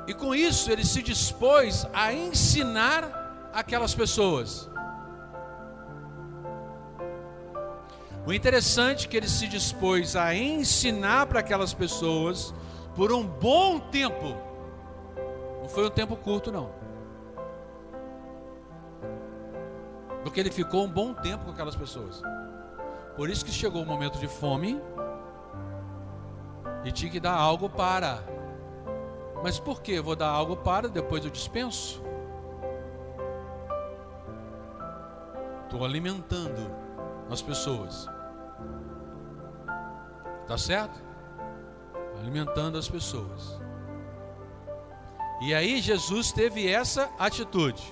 [0.06, 4.68] E com isso ele se dispôs a ensinar aquelas pessoas.
[8.26, 12.52] O interessante é que ele se dispôs a ensinar para aquelas pessoas
[12.94, 14.36] por um bom tempo.
[15.60, 16.70] Não foi um tempo curto, não.
[20.22, 22.22] Porque ele ficou um bom tempo com aquelas pessoas.
[23.16, 24.80] Por isso que chegou o momento de fome
[26.84, 28.24] e tinha que dar algo para.
[29.42, 32.02] Mas por que vou dar algo para depois eu dispenso?
[35.64, 36.70] Estou alimentando
[37.30, 38.06] as pessoas.
[40.46, 41.09] Tá certo?
[42.20, 43.58] Alimentando as pessoas.
[45.40, 47.82] E aí Jesus teve essa atitude.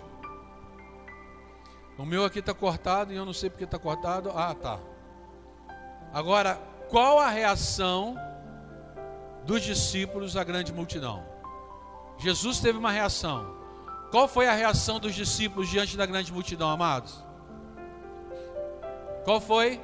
[1.99, 4.31] O meu aqui está cortado e eu não sei porque está cortado.
[4.35, 4.79] Ah, tá.
[6.12, 8.17] Agora, qual a reação
[9.45, 11.25] dos discípulos à grande multidão?
[12.19, 13.57] Jesus teve uma reação.
[14.11, 17.25] Qual foi a reação dos discípulos diante da grande multidão, amados?
[19.25, 19.81] Qual foi?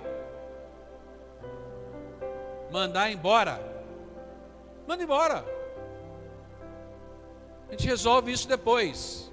[2.71, 3.74] Mandar embora.
[4.87, 5.45] Manda embora.
[7.69, 9.33] A gente resolve isso depois.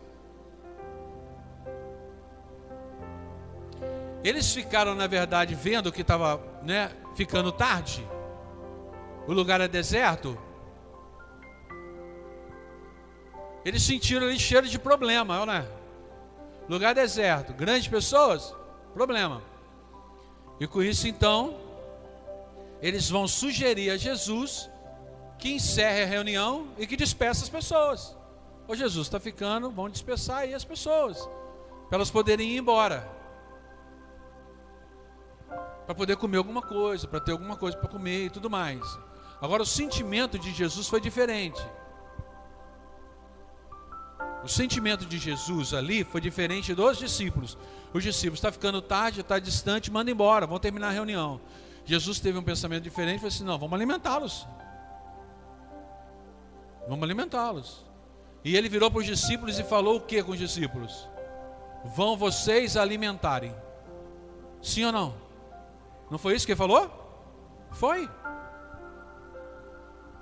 [4.24, 8.08] Eles ficaram, na verdade, vendo que estava né, ficando tarde.
[9.28, 10.38] O lugar é deserto.
[13.66, 15.68] Eles sentiram ali cheiro de problema, né?
[16.68, 18.56] Lugar deserto, grandes pessoas,
[18.94, 19.44] problema.
[20.60, 21.60] E com isso, então,
[22.82, 24.71] eles vão sugerir a Jesus
[25.42, 28.16] que encerre a reunião e que despeça as pessoas.
[28.68, 31.18] Ô Jesus, está ficando, vão dispersar aí as pessoas,
[31.90, 33.10] para elas poderem ir embora.
[35.88, 38.80] Para poder comer alguma coisa, para ter alguma coisa para comer e tudo mais.
[39.42, 41.60] Agora, o sentimento de Jesus foi diferente.
[44.44, 47.58] O sentimento de Jesus ali foi diferente dos discípulos.
[47.92, 51.42] Os discípulos, está ficando tarde, está distante, manda embora, vão terminar a reunião.
[51.84, 54.48] Jesus teve um pensamento diferente, falou assim: não, vamos alimentá-los.
[56.88, 57.86] Vamos alimentá-los.
[58.44, 61.08] E ele virou para os discípulos e falou o que com os discípulos?
[61.96, 63.56] Vão vocês alimentarem.
[64.62, 65.14] Sim ou não?
[66.10, 66.90] Não foi isso que ele falou?
[67.72, 68.10] Foi.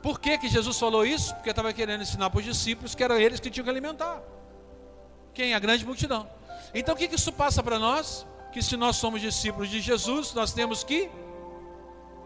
[0.01, 1.33] Por que, que Jesus falou isso?
[1.35, 4.21] Porque estava querendo ensinar para os discípulos que eram eles que tinham que alimentar.
[5.33, 5.53] Quem?
[5.53, 6.29] A grande multidão.
[6.73, 8.25] Então o que, que isso passa para nós?
[8.51, 11.09] Que se nós somos discípulos de Jesus, nós temos que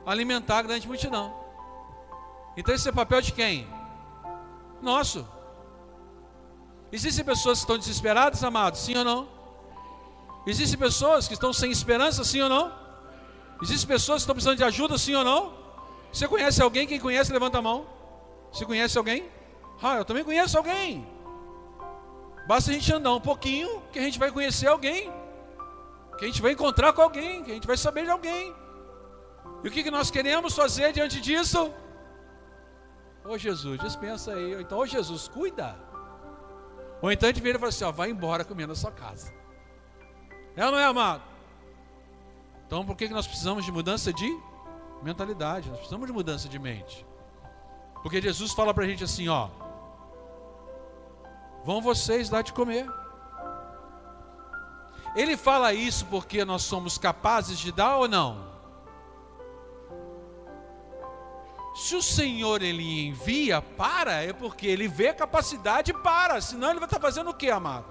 [0.05, 1.33] alimentar a grande multidão.
[2.55, 3.67] Então esse é o papel de quem?
[4.83, 5.27] Nosso.
[6.91, 9.27] Existem pessoas que estão desesperadas, amados, sim ou não?
[10.45, 12.71] Existem pessoas que estão sem esperança, sim ou não?
[13.61, 15.53] Existem pessoas que estão precisando de ajuda, sim ou não?
[16.11, 16.85] Você conhece alguém?
[16.85, 17.87] Quem conhece, levanta a mão.
[18.51, 19.27] Você conhece alguém?
[19.81, 21.07] Ah, eu também conheço alguém.
[22.47, 25.11] Basta a gente andar um pouquinho que a gente vai conhecer alguém.
[26.17, 28.53] Que a gente vai encontrar com alguém, que a gente vai saber de alguém.
[29.63, 31.73] E o que, que nós queremos fazer diante disso?
[33.25, 34.55] Ô Jesus, dispensa aí.
[34.55, 35.75] Ou então, ô Jesus, cuida.
[37.01, 39.33] Ou então a gente vira e fala assim: ó, vai embora comer na sua casa.
[40.55, 41.23] É ou não é, amado?
[42.65, 44.27] Então por que, que nós precisamos de mudança de
[45.01, 45.69] mentalidade?
[45.69, 47.05] Nós precisamos de mudança de mente.
[48.01, 49.49] Porque Jesus fala para a gente assim: ó,
[51.63, 52.87] vão vocês dar de comer.
[55.15, 58.52] Ele fala isso porque nós somos capazes de dar ou não?
[61.73, 66.79] Se o Senhor ele envia para, é porque ele vê a capacidade para, senão ele
[66.79, 67.85] vai estar fazendo o que, amado?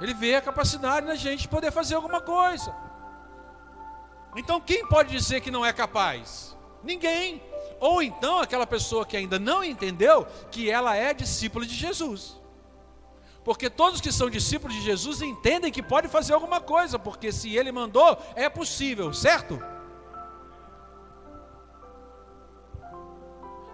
[0.00, 2.74] Ele vê a capacidade na gente poder fazer alguma coisa.
[4.36, 6.56] Então quem pode dizer que não é capaz?
[6.82, 7.42] Ninguém.
[7.80, 12.38] Ou então aquela pessoa que ainda não entendeu que ela é discípula de Jesus.
[13.44, 17.56] Porque todos que são discípulos de Jesus entendem que pode fazer alguma coisa, porque se
[17.56, 19.60] ele mandou, é possível, certo?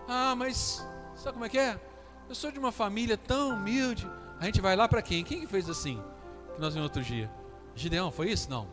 [0.08, 1.80] Ah, mas sabe como é que é?
[2.28, 4.08] Eu sou de uma família tão humilde.
[4.38, 5.24] A gente vai lá para quem?
[5.24, 6.02] Quem que fez assim?
[6.54, 7.30] Que nós vimos outro dia.
[7.74, 8.50] Gideão, foi isso?
[8.50, 8.68] Não.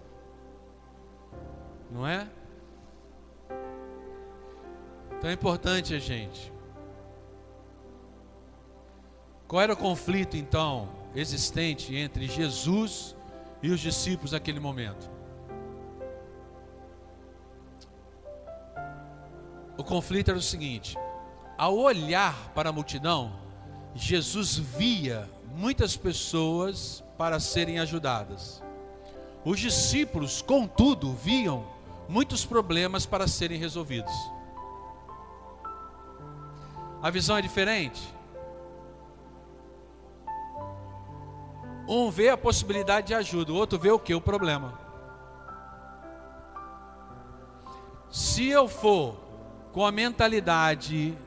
[1.92, 2.28] Não é?
[5.18, 6.52] Então é importante a gente.
[9.48, 13.16] Qual era o conflito então existente entre Jesus
[13.62, 15.10] e os discípulos naquele momento?
[19.78, 20.98] O conflito era o seguinte:
[21.58, 23.32] ao olhar para a multidão,
[23.95, 28.62] Jesus via muitas pessoas para serem ajudadas.
[29.45, 31.66] Os discípulos, contudo, viam
[32.08, 34.14] muitos problemas para serem resolvidos.
[37.01, 38.01] A visão é diferente.
[41.88, 44.16] Um vê a possibilidade de ajuda, o outro vê o que?
[44.16, 44.80] O problema.
[48.10, 49.18] Se eu for
[49.74, 51.18] com a mentalidade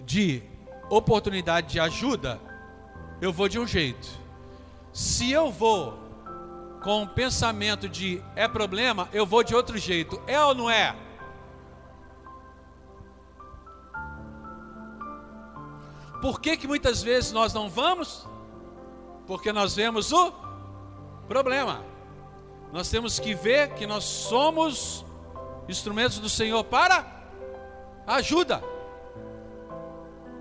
[0.00, 0.42] de
[0.90, 2.40] oportunidade de ajuda,
[3.20, 4.08] eu vou de um jeito.
[4.92, 5.98] Se eu vou
[6.82, 10.20] com o pensamento de é problema, eu vou de outro jeito.
[10.26, 10.94] É ou não é?
[16.20, 18.26] Por que, que muitas vezes nós não vamos?
[19.26, 20.32] Porque nós vemos o
[21.28, 21.84] problema.
[22.72, 25.04] Nós temos que ver que nós somos
[25.68, 27.06] instrumentos do Senhor para
[28.06, 28.62] ajuda.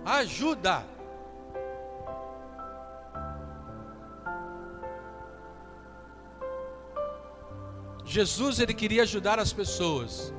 [0.07, 0.85] Ajuda.
[8.05, 10.33] Jesus ele queria ajudar as pessoas,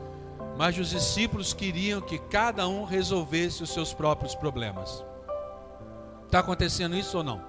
[0.57, 5.05] mas os discípulos queriam que cada um resolvesse os seus próprios problemas.
[6.25, 7.45] Está acontecendo isso ou não?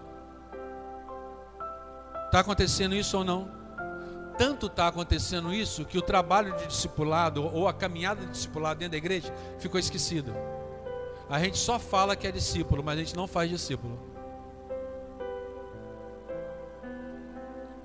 [2.26, 3.50] Está acontecendo isso ou não?
[4.38, 8.92] Tanto está acontecendo isso que o trabalho de discipulado ou a caminhada de discipulado dentro
[8.92, 10.34] da igreja ficou esquecido.
[11.30, 14.00] A gente só fala que é discípulo, mas a gente não faz discípulo.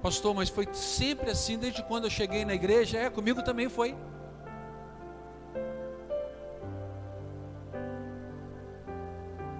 [0.02, 2.98] Pastor, mas foi sempre assim desde quando eu cheguei na igreja?
[2.98, 3.94] É, comigo também foi.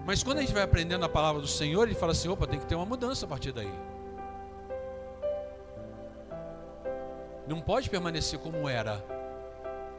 [0.07, 2.59] Mas quando a gente vai aprendendo a palavra do Senhor, ele fala assim: opa, tem
[2.59, 3.73] que ter uma mudança a partir daí.
[7.47, 9.14] Não pode permanecer como era.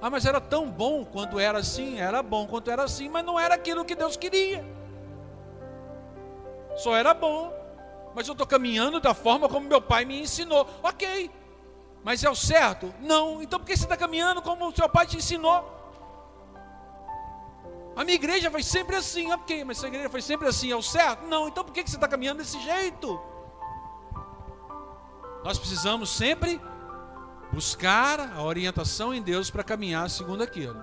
[0.05, 3.39] Ah, mas era tão bom quando era assim, era bom quando era assim, mas não
[3.39, 4.63] era aquilo que Deus queria.
[6.77, 7.51] Só era bom,
[8.13, 10.69] mas eu estou caminhando da forma como meu pai me ensinou.
[10.83, 11.31] Ok,
[12.03, 12.93] mas é o certo?
[13.01, 15.73] Não, então por que você está caminhando como o seu pai te ensinou?
[17.95, 20.83] A minha igreja foi sempre assim, ok, mas a igreja foi sempre assim, é o
[20.83, 21.25] certo?
[21.25, 23.19] Não, então por que você está caminhando desse jeito?
[25.43, 26.61] Nós precisamos sempre
[27.51, 30.79] buscar a orientação em Deus para caminhar segundo aquilo.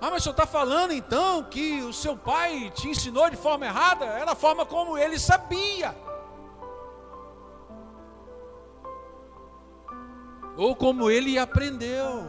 [0.00, 3.66] Ah, mas o senhor está falando então que o seu pai te ensinou de forma
[3.66, 4.04] errada?
[4.04, 5.94] Era a forma como ele sabia.
[10.56, 12.24] Ou como ele aprendeu.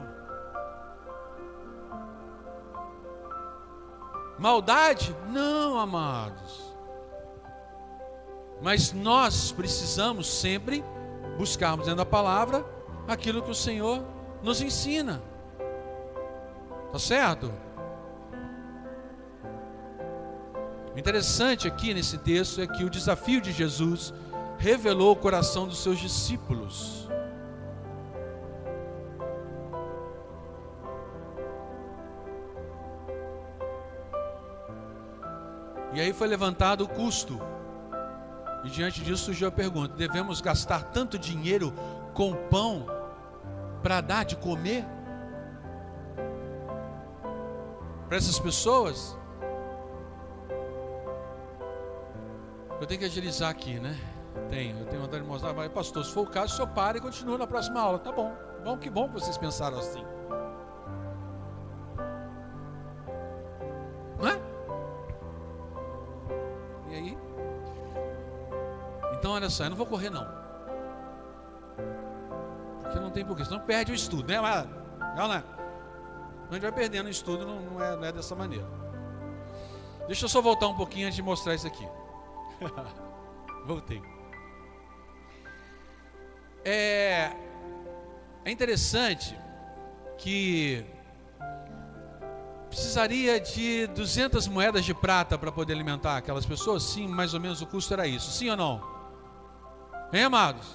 [4.38, 5.16] Maldade?
[5.30, 6.62] Não, amados.
[8.62, 10.84] Mas nós precisamos sempre
[11.38, 12.64] buscarmos dentro da palavra
[13.08, 14.04] aquilo que o Senhor
[14.42, 15.22] nos ensina.
[16.92, 17.52] Tá certo?
[20.96, 24.14] O interessante aqui nesse texto é que o desafio de Jesus
[24.58, 27.10] revelou o coração dos seus discípulos.
[35.94, 37.40] E aí foi levantado o custo.
[38.64, 41.74] E diante disso surgiu a pergunta: devemos gastar tanto dinheiro
[42.14, 42.86] com pão
[43.82, 44.86] para dar de comer
[48.08, 49.18] para essas pessoas?
[52.80, 53.98] Eu tenho que agilizar aqui, né?
[54.50, 56.98] Tenho, eu tenho vontade de mostrar, mas pastor, se for o caso, o senhor para
[56.98, 58.00] e continua na próxima aula.
[58.00, 58.34] Tá bom,
[58.64, 60.04] bom, que bom que vocês pensaram assim.
[69.34, 70.26] olha só, eu não vou correr não.
[73.14, 74.42] Tem porquê, senão perde o estudo, né?
[74.42, 74.66] Mas,
[75.16, 75.44] não, não é.
[76.50, 78.68] A gente vai perdendo o estudo, não, não, é, não é dessa maneira.
[80.08, 81.88] Deixa eu só voltar um pouquinho antes de mostrar isso aqui.
[83.66, 84.02] Voltei.
[86.66, 87.32] É,
[88.46, 89.38] é interessante
[90.18, 90.86] que
[92.70, 96.84] precisaria de 200 moedas de prata para poder alimentar aquelas pessoas?
[96.84, 98.32] Sim, mais ou menos o custo era isso.
[98.32, 98.82] Sim ou não?
[100.12, 100.68] Bem, amados,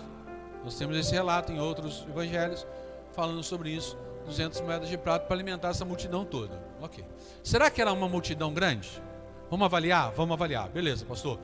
[0.64, 2.66] nós temos esse relato em outros evangelhos
[3.12, 3.96] falando sobre isso.
[4.26, 6.60] 200 moedas de prata para alimentar essa multidão toda.
[6.80, 7.04] Ok.
[7.42, 9.02] Será que era uma multidão grande?
[9.50, 10.12] Vamos avaliar?
[10.12, 10.68] Vamos avaliar.
[10.68, 11.38] Beleza, pastor.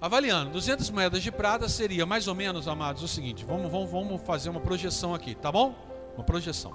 [0.00, 4.22] Avaliando, 200 moedas de prata seria mais ou menos, amados, o seguinte: vamos, vamos, vamos
[4.22, 5.74] fazer uma projeção aqui, tá bom?
[6.14, 6.72] Uma projeção.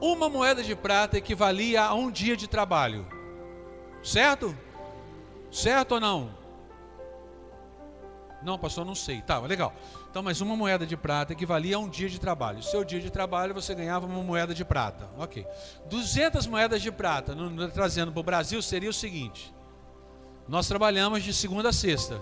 [0.00, 3.06] Uma moeda de prata equivalia a um dia de trabalho,
[4.02, 4.54] certo?
[5.50, 6.34] Certo ou não?
[8.42, 9.22] Não, pastor, não sei.
[9.22, 9.72] Tá, legal.
[10.12, 12.62] Então, mas uma moeda de prata equivalia a um dia de trabalho.
[12.62, 15.08] Seu dia de trabalho você ganhava uma moeda de prata.
[15.16, 15.46] Ok.
[15.86, 19.54] 200 moedas de prata, no, no, trazendo para o Brasil, seria o seguinte:
[20.46, 22.20] nós trabalhamos de segunda a sexta.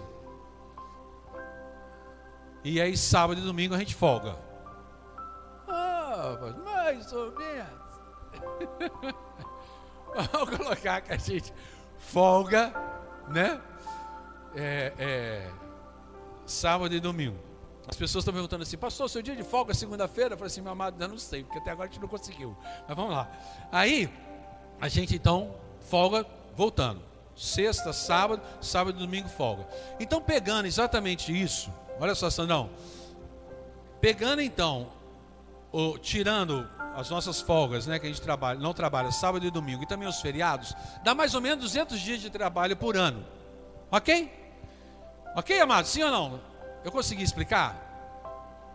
[2.62, 4.36] E aí, sábado e domingo, a gente folga.
[5.66, 9.10] Ah, mais ou menos.
[10.30, 11.52] Vamos colocar que a gente
[11.98, 12.72] folga,
[13.28, 13.60] né?
[14.54, 15.50] É, é,
[16.46, 17.49] sábado e domingo.
[17.88, 20.34] As pessoas estão perguntando assim, pastor, seu dia de folga é segunda-feira?
[20.34, 22.56] Eu falei assim, meu amado, ainda não sei, porque até agora a gente não conseguiu.
[22.86, 23.30] Mas vamos lá.
[23.72, 24.12] Aí,
[24.80, 25.54] a gente então
[25.88, 27.02] folga voltando.
[27.34, 29.66] Sexta, sábado, sábado e domingo folga.
[29.98, 32.70] Então, pegando exatamente isso, olha só, Sandão.
[34.00, 34.92] Pegando então,
[35.72, 39.82] o, tirando as nossas folgas, né, que a gente trabalha, não trabalha sábado e domingo,
[39.82, 43.24] e também os feriados, dá mais ou menos 200 dias de trabalho por ano.
[43.90, 44.30] Ok?
[45.36, 45.86] Ok, amado?
[45.86, 46.49] Sim ou não?
[46.84, 47.88] Eu consegui explicar?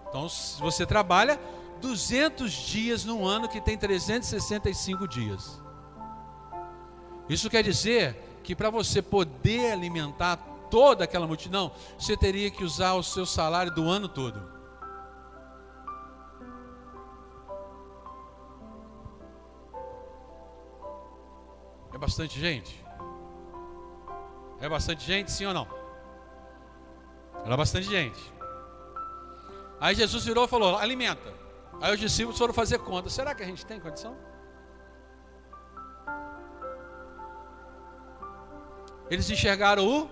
[0.07, 1.39] Então, se você trabalha
[1.81, 5.61] 200 dias no ano que tem 365 dias.
[7.27, 10.37] Isso quer dizer que para você poder alimentar
[10.69, 14.53] toda aquela multidão, você teria que usar o seu salário do ano todo.
[21.93, 22.83] É bastante gente?
[24.59, 25.84] É bastante gente, sim ou não?
[27.45, 28.33] Era bastante gente.
[29.79, 31.31] Aí Jesus virou e falou: alimenta.
[31.79, 33.09] Aí os discípulos foram fazer conta.
[33.09, 34.17] Será que a gente tem condição?
[39.09, 40.09] Eles enxergaram o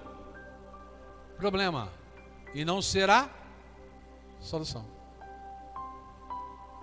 [1.38, 1.90] problema
[2.54, 3.28] e não será
[4.40, 4.86] solução.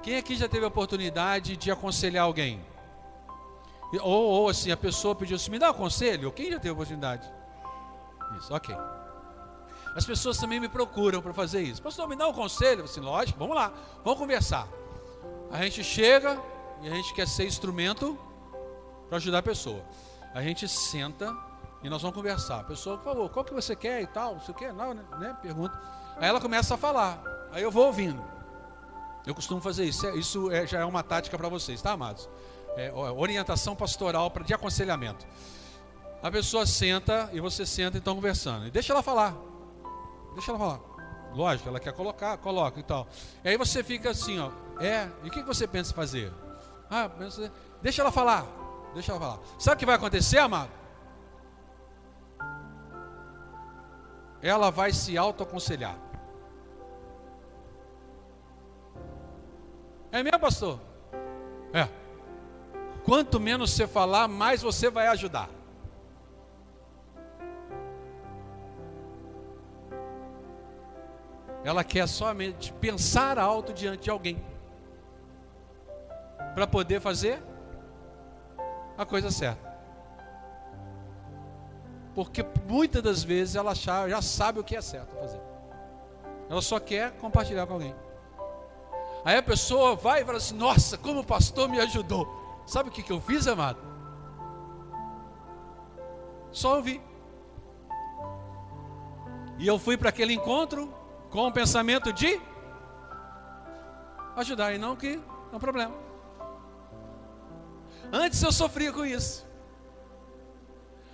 [0.02, 2.60] Quem aqui já teve a oportunidade de aconselhar alguém?
[4.02, 6.32] Ou, ou assim, a pessoa pediu assim: me dá um conselho.
[6.32, 7.30] Quem já teve a oportunidade?
[8.38, 8.74] Isso, ok.
[9.94, 11.82] As pessoas também me procuram para fazer isso.
[11.82, 12.84] Pastor, me dá um conselho?
[12.84, 13.72] Assim, lógico, vamos lá,
[14.04, 14.68] vamos conversar.
[15.50, 16.40] A gente chega
[16.82, 18.18] e a gente quer ser instrumento
[19.08, 19.84] para ajudar a pessoa.
[20.32, 21.36] A gente senta
[21.82, 22.60] e nós vamos conversar.
[22.60, 24.38] A pessoa, por favor, qual que você quer e tal?
[24.38, 24.72] Você quer?
[24.72, 25.02] Não, né?
[25.18, 25.36] né?
[25.42, 25.76] Pergunta.
[26.16, 27.22] Aí ela começa a falar.
[27.50, 28.22] Aí eu vou ouvindo.
[29.26, 30.08] Eu costumo fazer isso.
[30.10, 32.28] Isso é, já é uma tática para vocês, tá, amados?
[32.76, 35.26] É, orientação pastoral de aconselhamento.
[36.22, 38.66] A pessoa senta e você senta e estão conversando.
[38.66, 39.49] E deixa ela falar.
[40.34, 40.80] Deixa ela falar.
[41.32, 43.06] Lógico, ela quer colocar, coloca e tal.
[43.44, 44.50] E aí você fica assim, ó.
[44.80, 46.32] É, e o que você pensa fazer?
[46.88, 48.44] Ah, pensa, deixa ela falar.
[48.94, 49.38] Deixa ela falar.
[49.58, 50.70] Sabe o que vai acontecer, amado?
[54.42, 55.96] Ela vai se autoaconselhar.
[60.10, 60.80] É mesmo, pastor?
[61.72, 61.88] É.
[63.04, 65.48] Quanto menos você falar, mais você vai ajudar.
[71.64, 74.42] Ela quer somente pensar alto diante de alguém
[76.54, 77.42] para poder fazer
[78.96, 79.70] a coisa certa.
[82.14, 85.40] Porque muitas das vezes ela já sabe o que é certo fazer.
[86.48, 87.94] Ela só quer compartilhar com alguém.
[89.24, 92.28] Aí a pessoa vai e fala assim: Nossa, como o pastor me ajudou.
[92.66, 93.78] Sabe o que, que eu fiz, amado?
[96.50, 97.00] Só ouvi.
[99.58, 100.92] E eu fui para aquele encontro
[101.30, 102.40] com o pensamento de
[104.36, 105.20] ajudar, e não que
[105.52, 105.94] é um problema.
[108.12, 109.46] Antes eu sofria com isso.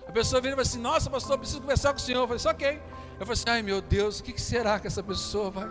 [0.07, 2.21] A pessoa vira e fala assim: Nossa, pastor, preciso conversar com o senhor.
[2.21, 2.81] Eu falei assim: Ok.
[3.19, 5.69] Eu falei assim: Ai meu Deus, o que será que essa pessoa vai.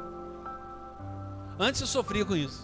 [1.58, 2.62] Antes eu sofria com isso.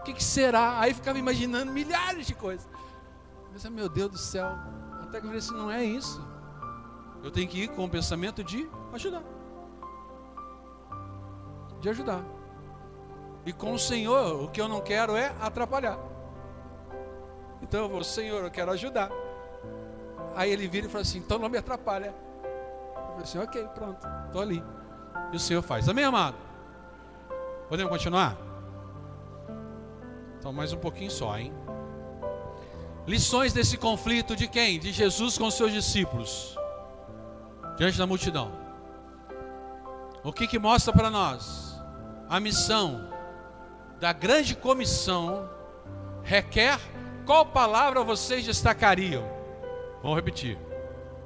[0.00, 0.80] O que será?
[0.80, 2.66] Aí ficava imaginando milhares de coisas.
[3.52, 4.46] Mas, meu Deus do céu,
[5.02, 6.24] até que eu falei assim: Não é isso.
[7.22, 9.22] Eu tenho que ir com o pensamento de ajudar
[11.80, 12.22] de ajudar.
[13.44, 15.98] E com o Senhor, o que eu não quero é atrapalhar.
[17.62, 19.10] Então eu vou, Senhor, eu quero ajudar.
[20.34, 22.14] Aí ele vira e fala assim: então não me atrapalha.
[22.44, 24.62] Eu falei assim: ok, pronto, estou ali.
[25.32, 25.88] E o Senhor faz.
[25.88, 26.36] Amém, amado?
[27.68, 28.36] Podemos continuar?
[30.38, 31.52] Então, mais um pouquinho só, hein?
[33.06, 34.78] Lições desse conflito de quem?
[34.78, 36.56] De Jesus com seus discípulos,
[37.76, 38.50] diante da multidão.
[40.24, 41.69] O que, que mostra para nós?
[42.30, 43.08] A missão
[43.98, 45.50] da grande comissão
[46.22, 46.78] requer
[47.26, 49.24] qual palavra vocês destacariam?
[50.00, 50.56] Vamos repetir.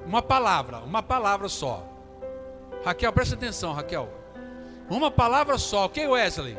[0.03, 1.87] Uma palavra, uma palavra só.
[2.83, 4.09] Raquel, presta atenção, Raquel.
[4.89, 6.57] Uma palavra só, ok, Wesley?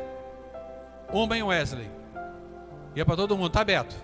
[1.11, 1.91] Uma em Wesley.
[2.95, 3.95] E é para todo mundo, tá, Beto?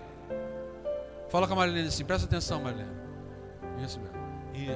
[1.30, 2.92] Fala com a Marilene assim, presta atenção, Marilene.
[3.84, 4.00] Isso.
[4.54, 4.68] E...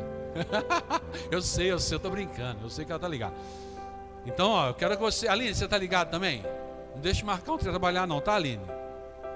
[1.30, 3.36] eu sei, eu sei, eu tô brincando, eu sei que ela tá ligada.
[4.28, 5.26] Então, ó, eu quero que você.
[5.28, 6.44] Aline, você tá ligado também?
[6.94, 8.66] Não deixe o Marcão trabalhar, não, tá, Aline?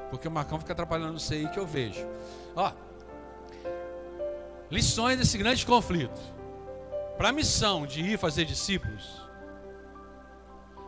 [0.09, 2.05] Porque o Marcão fica atrapalhando isso aí que eu vejo.
[2.53, 2.71] Ó,
[4.69, 6.19] lições desse grande conflito.
[7.17, 9.21] Para a missão de ir fazer discípulos,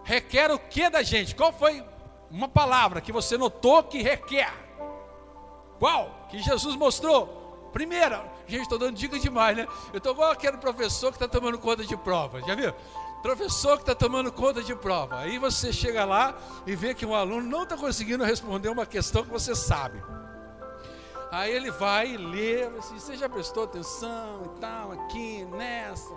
[0.03, 1.33] requer o que da gente?
[1.33, 1.81] Qual foi
[2.29, 4.51] uma palavra que você notou que requer?
[5.79, 6.27] Qual?
[6.29, 7.69] Que Jesus mostrou?
[7.71, 9.67] Primeira, gente, estou dando dica demais, né?
[9.93, 12.73] Eu estou igual aquele professor que está tomando conta de prova, já viu?
[13.23, 15.19] Professor que está tomando conta de prova.
[15.19, 19.23] Aí você chega lá e vê que um aluno não está conseguindo responder uma questão
[19.23, 20.03] que você sabe.
[21.31, 26.13] Aí ele vai e lê, assim, você já prestou atenção e tal, aqui, nessa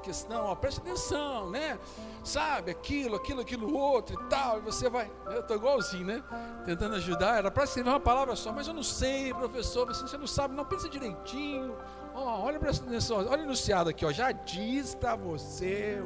[0.00, 1.76] questão, ó, preste atenção, né?
[2.22, 6.22] Sabe, aquilo, aquilo, aquilo outro e tal, e você vai, eu estou igualzinho, né?
[6.64, 10.26] Tentando ajudar, era para escrever uma palavra só, mas eu não sei, professor, você não
[10.28, 11.76] sabe, não, pensa direitinho,
[12.14, 16.02] olha, atenção, olha o enunciado aqui, ó, já diz para você,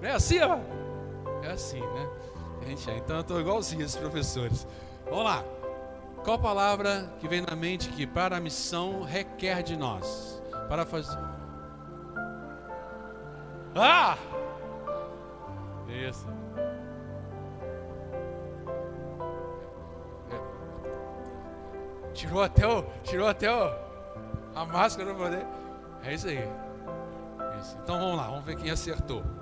[0.00, 0.58] não é assim, ó?
[1.42, 2.10] É assim, né?
[2.66, 4.66] Gente, então eu estou igualzinho esses professores.
[5.04, 5.44] Vamos lá.
[6.24, 10.42] Qual palavra que vem na mente que para a missão requer de nós?
[10.68, 11.18] Para fazer.
[13.76, 14.16] Ah!
[15.86, 16.26] Isso.
[22.14, 22.82] Tirou até o.
[23.02, 23.70] Tirou até o,
[24.54, 25.46] a máscara para poder.
[26.02, 26.48] É isso aí.
[27.60, 27.76] Isso.
[27.82, 29.22] Então vamos lá, vamos ver quem acertou.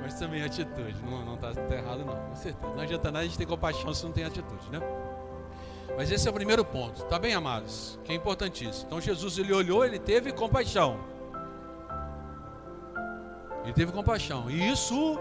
[0.00, 2.74] Mas também atitude, não está tá errado não, com certeza.
[2.74, 4.78] Não adianta nada a gente ter compaixão se não tem atitude, né?
[5.96, 7.98] Mas esse é o primeiro ponto, tá bem, amados?
[8.04, 8.86] Que é importantíssimo.
[8.86, 11.00] Então Jesus ele olhou, ele teve compaixão.
[13.64, 14.48] Ele teve compaixão.
[14.50, 15.18] E isso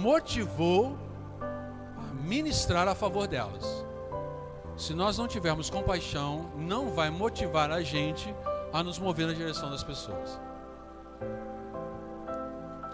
[0.00, 0.98] motivou
[1.40, 3.84] a ministrar a favor delas.
[4.80, 8.34] Se nós não tivermos compaixão, não vai motivar a gente
[8.72, 10.40] a nos mover na direção das pessoas.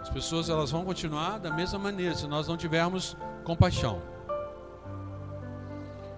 [0.01, 4.03] As pessoas elas vão continuar da mesma maneira se nós não tivermos compaixão.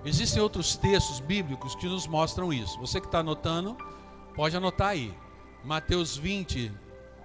[0.06, 2.80] Existem outros textos bíblicos que nos mostram isso.
[2.80, 3.76] Você que está anotando,
[4.34, 5.14] pode anotar aí.
[5.62, 6.72] Mateus 20,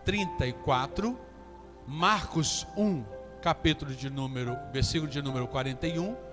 [0.04, 1.18] 34,
[1.88, 3.06] Marcos 1,
[3.42, 6.33] capítulo de número, versículo de número 41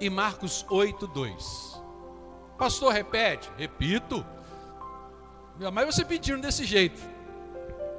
[0.00, 1.82] e Marcos 8, 2.
[2.58, 3.50] Pastor, repete.
[3.56, 4.24] Repito.
[5.72, 7.00] Mas você pedindo desse jeito.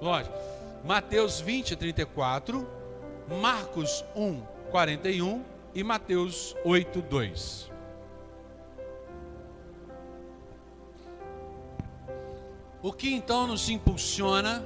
[0.02, 0.36] Lógico.
[0.84, 2.68] Mateus 20, 34,
[3.42, 4.42] Marcos 1,
[4.72, 5.44] 41
[5.74, 7.72] e Mateus 8, 2.
[12.82, 14.64] O que então nos impulsiona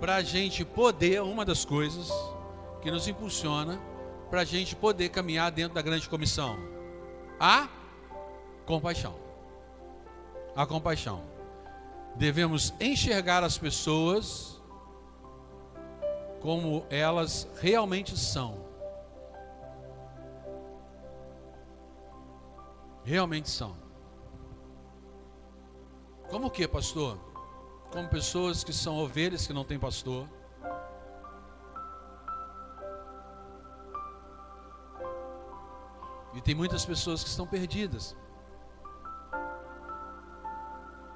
[0.00, 2.10] para a gente poder, uma das coisas
[2.80, 3.80] que nos impulsiona
[4.32, 6.58] para a gente poder caminhar dentro da grande comissão?
[7.38, 7.68] A
[8.64, 9.14] compaixão.
[10.56, 11.22] A compaixão.
[12.16, 14.58] Devemos enxergar as pessoas
[16.40, 18.64] como elas realmente são.
[23.04, 23.76] Realmente são.
[26.30, 27.18] Como o que, pastor?
[27.90, 30.26] Como pessoas que são ovelhas que não têm pastor.
[36.34, 38.16] E tem muitas pessoas que estão perdidas.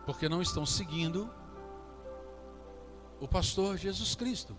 [0.05, 1.33] Porque não estão seguindo
[3.21, 4.57] o pastor Jesus Cristo.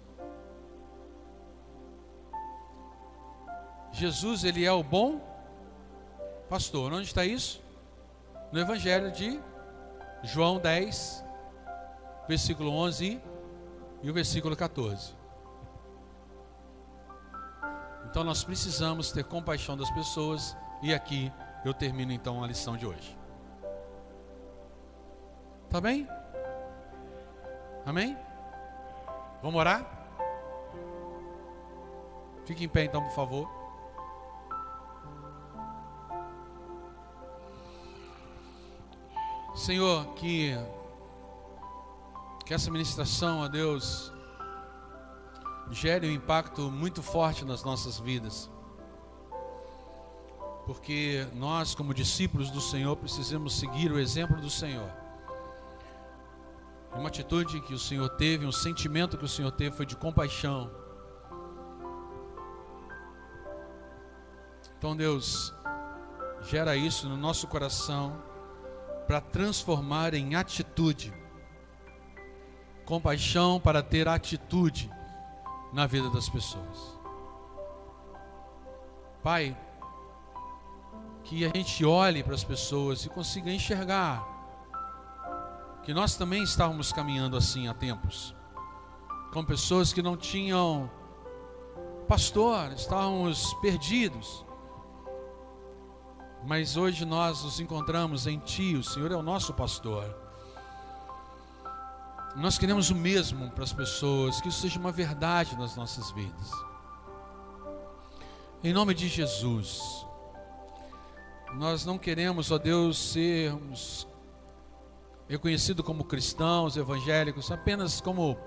[3.91, 5.21] Jesus, ele é o bom
[6.49, 6.93] pastor.
[6.93, 7.63] Onde está isso?
[8.51, 9.39] No Evangelho de
[10.23, 11.23] João 10,
[12.27, 13.21] versículo 11
[14.03, 15.16] e o versículo 14.
[18.17, 21.31] Então nós precisamos ter compaixão das pessoas e aqui
[21.63, 23.15] eu termino então a lição de hoje.
[25.69, 26.07] Tá bem?
[27.85, 28.17] Amém?
[29.43, 29.85] Vamos orar?
[32.43, 33.47] Fique em pé então, por favor.
[39.53, 40.57] Senhor, que,
[42.47, 44.11] que essa ministração, a Deus,
[45.71, 48.49] gere um impacto muito forte nas nossas vidas.
[50.65, 54.91] Porque nós, como discípulos do Senhor, precisamos seguir o exemplo do Senhor.
[56.93, 60.69] Uma atitude que o Senhor teve, um sentimento que o Senhor teve foi de compaixão.
[64.77, 65.53] Então, Deus,
[66.41, 68.21] gera isso no nosso coração
[69.07, 71.13] para transformar em atitude.
[72.85, 74.89] Compaixão para ter atitude
[75.73, 76.97] na vida das pessoas.
[79.21, 79.57] Pai,
[81.23, 84.25] que a gente olhe para as pessoas e consiga enxergar
[85.83, 88.35] que nós também estávamos caminhando assim há tempos,
[89.31, 90.89] com pessoas que não tinham
[92.07, 94.45] pastor, estávamos perdidos.
[96.45, 100.26] Mas hoje nós nos encontramos em Ti, o Senhor é o nosso pastor.
[102.37, 106.51] Nós queremos o mesmo para as pessoas, que isso seja uma verdade nas nossas vidas.
[108.63, 110.05] Em nome de Jesus,
[111.55, 114.07] nós não queremos, ó Deus, sermos
[115.27, 118.37] reconhecidos como cristãos, evangélicos, apenas como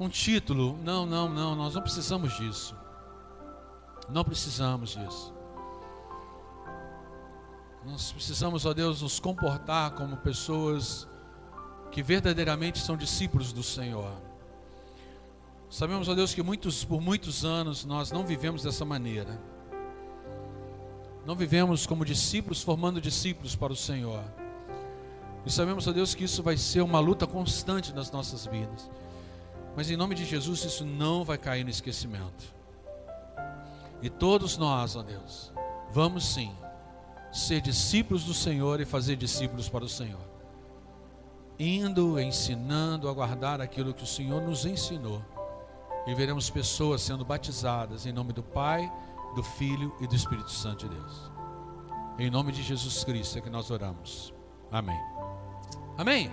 [0.00, 0.76] um título.
[0.82, 2.76] Não, não, não, nós não precisamos disso.
[4.08, 5.32] Não precisamos disso.
[7.84, 11.08] Nós precisamos, ó Deus, nos comportar como pessoas
[11.92, 14.16] que verdadeiramente são discípulos do Senhor.
[15.68, 19.38] Sabemos, ó Deus, que muitos, por muitos anos nós não vivemos dessa maneira.
[21.26, 24.24] Não vivemos como discípulos, formando discípulos para o Senhor.
[25.44, 28.90] E sabemos, ó Deus, que isso vai ser uma luta constante nas nossas vidas.
[29.76, 32.54] Mas em nome de Jesus, isso não vai cair no esquecimento.
[34.00, 35.52] E todos nós, ó Deus,
[35.90, 36.52] vamos sim
[37.30, 40.31] ser discípulos do Senhor e fazer discípulos para o Senhor
[41.58, 45.22] indo, ensinando a guardar aquilo que o Senhor nos ensinou.
[46.06, 48.90] E veremos pessoas sendo batizadas em nome do Pai,
[49.34, 51.30] do Filho e do Espírito Santo de Deus.
[52.18, 54.34] Em nome de Jesus Cristo é que nós oramos.
[54.70, 55.00] Amém.
[55.96, 56.30] Amém.